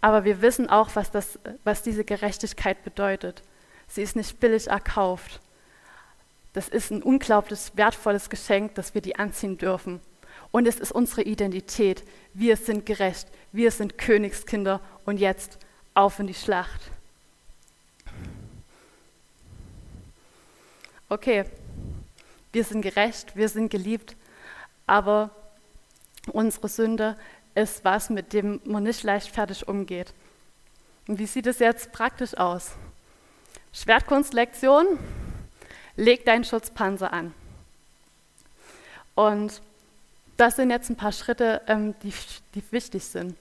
Aber 0.00 0.24
wir 0.24 0.40
wissen 0.40 0.70
auch, 0.70 0.90
was, 0.94 1.10
das, 1.10 1.38
was 1.64 1.82
diese 1.82 2.04
Gerechtigkeit 2.04 2.82
bedeutet. 2.84 3.42
Sie 3.88 4.02
ist 4.02 4.16
nicht 4.16 4.40
billig 4.40 4.68
erkauft. 4.68 5.40
Das 6.52 6.68
ist 6.68 6.90
ein 6.90 7.02
unglaublich 7.02 7.72
wertvolles 7.74 8.30
Geschenk, 8.30 8.76
dass 8.76 8.94
wir 8.94 9.02
die 9.02 9.16
anziehen 9.16 9.58
dürfen. 9.58 10.00
Und 10.52 10.66
es 10.66 10.80
ist 10.80 10.92
unsere 10.92 11.22
Identität. 11.22 12.04
Wir 12.34 12.56
sind 12.56 12.86
gerecht. 12.86 13.28
Wir 13.52 13.70
sind 13.70 13.98
Königskinder. 13.98 14.80
Und 15.04 15.18
jetzt 15.18 15.58
auf 15.94 16.18
in 16.18 16.26
die 16.26 16.34
Schlacht. 16.34 16.90
Okay, 21.08 21.44
wir 22.52 22.62
sind 22.64 22.82
gerecht, 22.82 23.34
wir 23.34 23.48
sind 23.48 23.68
geliebt, 23.68 24.14
aber 24.86 25.30
unsere 26.32 26.68
Sünde 26.68 27.16
ist 27.56 27.84
was, 27.84 28.10
mit 28.10 28.32
dem 28.32 28.60
man 28.64 28.84
nicht 28.84 29.02
leichtfertig 29.02 29.66
umgeht. 29.66 30.12
Und 31.08 31.18
wie 31.18 31.26
sieht 31.26 31.48
es 31.48 31.58
jetzt 31.58 31.90
praktisch 31.90 32.36
aus? 32.36 32.72
Schwertkunstlektion, 33.72 34.86
leg 35.96 36.24
deinen 36.24 36.44
Schutzpanzer 36.44 37.12
an. 37.12 37.34
Und 39.16 39.60
das 40.40 40.56
sind 40.56 40.70
jetzt 40.70 40.88
ein 40.88 40.96
paar 40.96 41.12
Schritte, 41.12 41.60
ähm, 41.66 41.94
die, 42.02 42.14
die 42.54 42.62
wichtig 42.70 43.04
sind. 43.04 43.36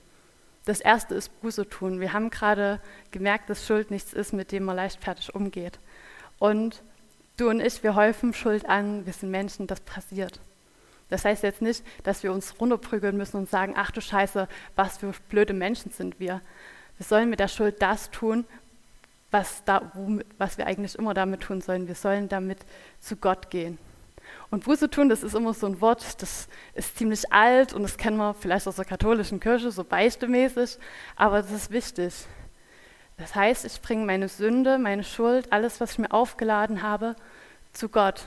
Das 0.66 0.82
erste 0.82 1.16
ist 1.16 1.42
Buße 1.42 1.68
tun. 1.70 2.02
Wir 2.02 2.12
haben 2.12 2.30
gerade 2.30 2.82
gemerkt, 3.12 3.50
dass 3.50 3.66
Schuld 3.66 3.90
nichts 3.90 4.12
ist, 4.12 4.34
mit 4.34 4.52
dem 4.52 4.66
man 4.66 4.76
leichtfertig 4.76 5.34
umgeht. 5.34 5.80
Und 6.40 6.84
du 7.38 7.50
und 7.50 7.62
ich, 7.62 7.82
wir 7.84 7.96
häufen 7.96 8.34
Schuld 8.34 8.68
an, 8.68 9.06
wir 9.06 9.14
sind 9.14 9.32
Menschen, 9.32 9.66
das 9.66 9.80
passiert. 9.80 10.42
Das 11.08 11.24
heißt 11.24 11.42
jetzt 11.44 11.62
nicht, 11.62 11.84
dass 12.04 12.22
wir 12.22 12.34
uns 12.34 12.60
runterprügeln 12.60 13.16
müssen 13.16 13.38
und 13.38 13.50
sagen, 13.50 13.74
ach 13.78 13.92
du 13.92 14.02
Scheiße, 14.02 14.48
was 14.76 14.98
für 14.98 15.14
blöde 15.30 15.54
Menschen 15.54 15.92
sind 15.92 16.20
wir. 16.20 16.42
Wir 16.98 17.06
sollen 17.06 17.30
mit 17.30 17.40
der 17.40 17.48
Schuld 17.48 17.82
das 17.82 18.12
tun, 18.12 18.46
was, 19.32 19.64
da, 19.64 19.92
was 20.38 20.58
wir 20.58 20.68
eigentlich 20.68 20.96
immer 20.96 21.14
damit 21.14 21.42
tun 21.42 21.62
sollen. 21.62 21.88
Wir 21.88 21.96
sollen 21.96 22.28
damit 22.28 22.60
zu 23.00 23.16
Gott 23.16 23.50
gehen. 23.50 23.78
Und 24.52 24.64
Buße 24.64 24.90
tun, 24.90 25.10
das 25.10 25.22
ist 25.22 25.36
immer 25.36 25.54
so 25.54 25.68
ein 25.68 25.80
Wort, 25.80 26.22
das 26.22 26.48
ist 26.74 26.98
ziemlich 26.98 27.32
alt 27.32 27.74
und 27.74 27.84
das 27.84 27.98
kennen 27.98 28.18
wir 28.18 28.34
vielleicht 28.34 28.68
aus 28.68 28.78
der 28.78 28.86
katholischen 28.86 29.40
Kirche, 29.40 29.70
so 29.70 29.84
beistemäßig, 29.84 30.80
aber 31.16 31.42
das 31.42 31.52
ist 31.52 31.72
wichtig. 31.72 32.14
Das 33.18 33.36
heißt, 33.36 33.66
ich 33.66 33.82
bringe 33.82 34.06
meine 34.06 34.28
Sünde, 34.28 34.80
meine 34.80 35.04
Schuld, 35.04 35.52
alles, 35.52 35.80
was 35.80 35.92
ich 35.92 35.98
mir 36.00 36.12
aufgeladen 36.12 36.82
habe, 36.82 37.16
zu 37.74 37.90
Gott. 37.90 38.24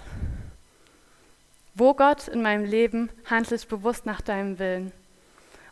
Wo 1.75 1.95
Gott 1.95 2.29
in 2.29 2.43
meinem 2.43 2.67
Leben 2.67 3.11
handle 3.29 3.57
ich 3.57 3.67
bewusst 3.67 4.07
nach 4.07 4.21
deinem 4.21 4.59
Willen. 4.59 4.93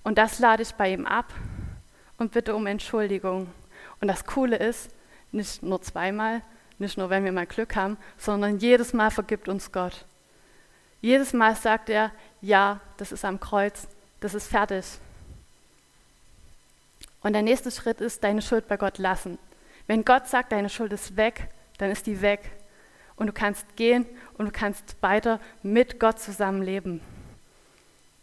Und 0.02 0.18
das 0.18 0.38
lade 0.38 0.62
ich 0.62 0.72
bei 0.72 0.92
ihm 0.92 1.06
ab 1.06 1.32
und 2.16 2.32
bitte 2.32 2.56
um 2.56 2.66
Entschuldigung. 2.66 3.48
Und 4.00 4.08
das 4.08 4.24
Coole 4.24 4.56
ist, 4.56 4.90
nicht 5.30 5.62
nur 5.62 5.80
zweimal, 5.82 6.42
nicht 6.78 6.96
nur 6.96 7.10
wenn 7.10 7.24
wir 7.24 7.32
mal 7.32 7.46
Glück 7.46 7.76
haben, 7.76 7.98
sondern 8.16 8.58
jedes 8.58 8.94
Mal 8.94 9.10
vergibt 9.10 9.48
uns 9.48 9.70
Gott. 9.70 10.06
Jedes 11.00 11.32
Mal 11.32 11.56
sagt 11.56 11.88
er, 11.88 12.12
ja, 12.40 12.80
das 12.96 13.12
ist 13.12 13.24
am 13.24 13.40
Kreuz, 13.40 13.88
das 14.20 14.34
ist 14.34 14.48
fertig. 14.48 14.84
Und 17.22 17.32
der 17.32 17.42
nächste 17.42 17.70
Schritt 17.70 18.00
ist, 18.00 18.24
deine 18.24 18.42
Schuld 18.42 18.68
bei 18.68 18.76
Gott 18.76 18.98
lassen. 18.98 19.38
Wenn 19.86 20.04
Gott 20.04 20.26
sagt, 20.26 20.52
deine 20.52 20.68
Schuld 20.68 20.92
ist 20.92 21.16
weg, 21.16 21.48
dann 21.78 21.90
ist 21.90 22.06
die 22.06 22.20
weg 22.20 22.50
und 23.16 23.26
du 23.26 23.32
kannst 23.32 23.76
gehen 23.76 24.06
und 24.38 24.46
du 24.46 24.52
kannst 24.52 24.96
weiter 25.02 25.40
mit 25.62 26.00
Gott 26.00 26.18
zusammenleben. 26.18 27.00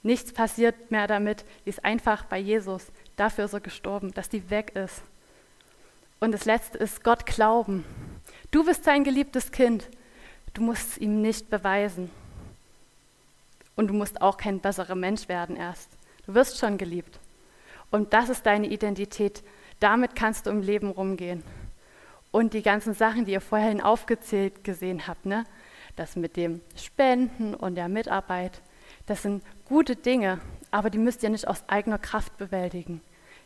Nichts 0.03 0.31
passiert 0.31 0.91
mehr 0.91 1.07
damit, 1.07 1.43
die 1.65 1.69
ist 1.69 1.83
einfach 1.83 2.25
bei 2.25 2.37
Jesus. 2.37 2.87
Dafür 3.15 3.45
ist 3.45 3.53
er 3.53 3.59
gestorben, 3.59 4.13
dass 4.13 4.29
die 4.29 4.49
weg 4.49 4.75
ist. 4.75 5.01
Und 6.19 6.31
das 6.31 6.45
Letzte 6.45 6.77
ist 6.77 7.03
Gott 7.03 7.25
glauben. 7.25 7.83
Du 8.51 8.63
bist 8.63 8.83
sein 8.83 9.03
geliebtes 9.03 9.51
Kind. 9.51 9.89
Du 10.53 10.61
musst 10.61 10.91
es 10.91 10.97
ihm 10.97 11.21
nicht 11.21 11.49
beweisen. 11.49 12.09
Und 13.77 13.87
du 13.87 13.93
musst 13.93 14.21
auch 14.21 14.35
kein 14.35 14.59
besserer 14.59 14.95
Mensch 14.95 15.29
werden 15.29 15.55
erst. 15.55 15.97
Du 16.25 16.33
wirst 16.33 16.59
schon 16.59 16.77
geliebt. 16.77 17.19
Und 17.89 18.11
das 18.11 18.27
ist 18.27 18.45
deine 18.45 18.67
Identität. 18.67 19.43
Damit 19.79 20.15
kannst 20.15 20.45
du 20.45 20.49
im 20.49 20.61
Leben 20.61 20.91
rumgehen 20.91 21.43
und 22.31 22.53
die 22.53 22.61
ganzen 22.61 22.93
Sachen, 22.93 23.25
die 23.25 23.31
ihr 23.31 23.41
vorhin 23.41 23.81
aufgezählt 23.81 24.63
gesehen 24.63 25.07
habt, 25.07 25.25
ne? 25.25 25.45
das 25.95 26.15
mit 26.15 26.37
dem 26.37 26.61
Spenden 26.75 27.55
und 27.55 27.75
der 27.75 27.89
Mitarbeit, 27.89 28.61
das 29.05 29.23
sind 29.23 29.43
gute 29.65 29.95
Dinge, 29.95 30.39
aber 30.69 30.89
die 30.89 30.99
müsst 30.99 31.23
ihr 31.23 31.29
nicht 31.29 31.47
aus 31.47 31.67
eigener 31.67 31.97
Kraft 31.97 32.37
bewältigen. 32.37 33.01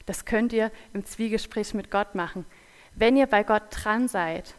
Das 0.05 0.25
könnt 0.25 0.51
ihr 0.51 0.71
im 0.93 1.05
Zwiegespräch 1.05 1.73
mit 1.73 1.91
Gott 1.91 2.15
machen. 2.15 2.45
Wenn 2.95 3.15
ihr 3.15 3.27
bei 3.27 3.43
Gott 3.43 3.63
dran 3.69 4.07
seid, 4.07 4.55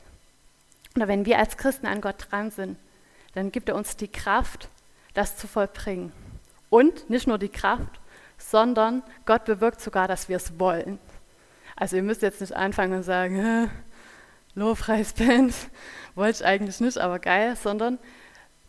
oder 0.97 1.09
wenn 1.09 1.27
wir 1.27 1.39
als 1.39 1.57
Christen 1.57 1.87
an 1.87 2.01
Gott 2.01 2.29
dran 2.31 2.51
sind, 2.51 2.79
dann 3.35 3.53
gibt 3.53 3.69
er 3.69 3.77
uns 3.77 3.97
die 3.97 4.09
Kraft, 4.09 4.69
das 5.15 5.37
zu 5.37 5.47
vollbringen. 5.47 6.13
Und 6.71 7.09
nicht 7.11 7.27
nur 7.27 7.39
die 7.39 7.49
Kraft, 7.49 8.01
sondern 8.39 9.03
Gott 9.27 9.45
bewirkt 9.45 9.81
sogar, 9.81 10.09
dass 10.09 10.29
wir 10.29 10.37
es 10.37 10.59
wollen. 10.59 10.99
Also 11.77 11.97
ihr 11.97 12.03
müsst 12.03 12.23
jetzt 12.23 12.41
nicht 12.41 12.55
anfangen 12.55 12.95
und 12.95 13.03
sagen, 13.03 13.71
Lobpreisband, 14.55 15.55
wollte 16.15 16.43
ich 16.43 16.47
eigentlich 16.47 16.81
nicht, 16.81 16.99
aber 16.99 17.19
geil, 17.19 17.57
sondern 17.57 17.99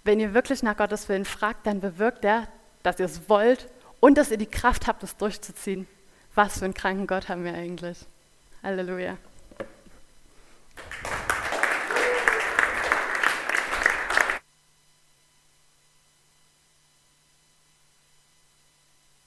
wenn 0.03 0.19
ihr 0.19 0.33
wirklich 0.33 0.63
nach 0.63 0.77
Gottes 0.77 1.07
Willen 1.09 1.25
fragt, 1.25 1.65
dann 1.65 1.79
bewirkt 1.79 2.25
er, 2.25 2.47
dass 2.83 2.99
ihr 2.99 3.05
es 3.05 3.29
wollt 3.29 3.69
und 3.99 4.17
dass 4.17 4.31
ihr 4.31 4.37
die 4.37 4.45
Kraft 4.45 4.87
habt, 4.87 5.03
es 5.03 5.15
durchzuziehen. 5.15 5.87
Was 6.35 6.59
für 6.59 6.65
einen 6.65 6.73
kranken 6.73 7.07
Gott 7.07 7.29
haben 7.29 7.43
wir 7.43 7.53
eigentlich. 7.53 8.05
Halleluja. 8.63 9.17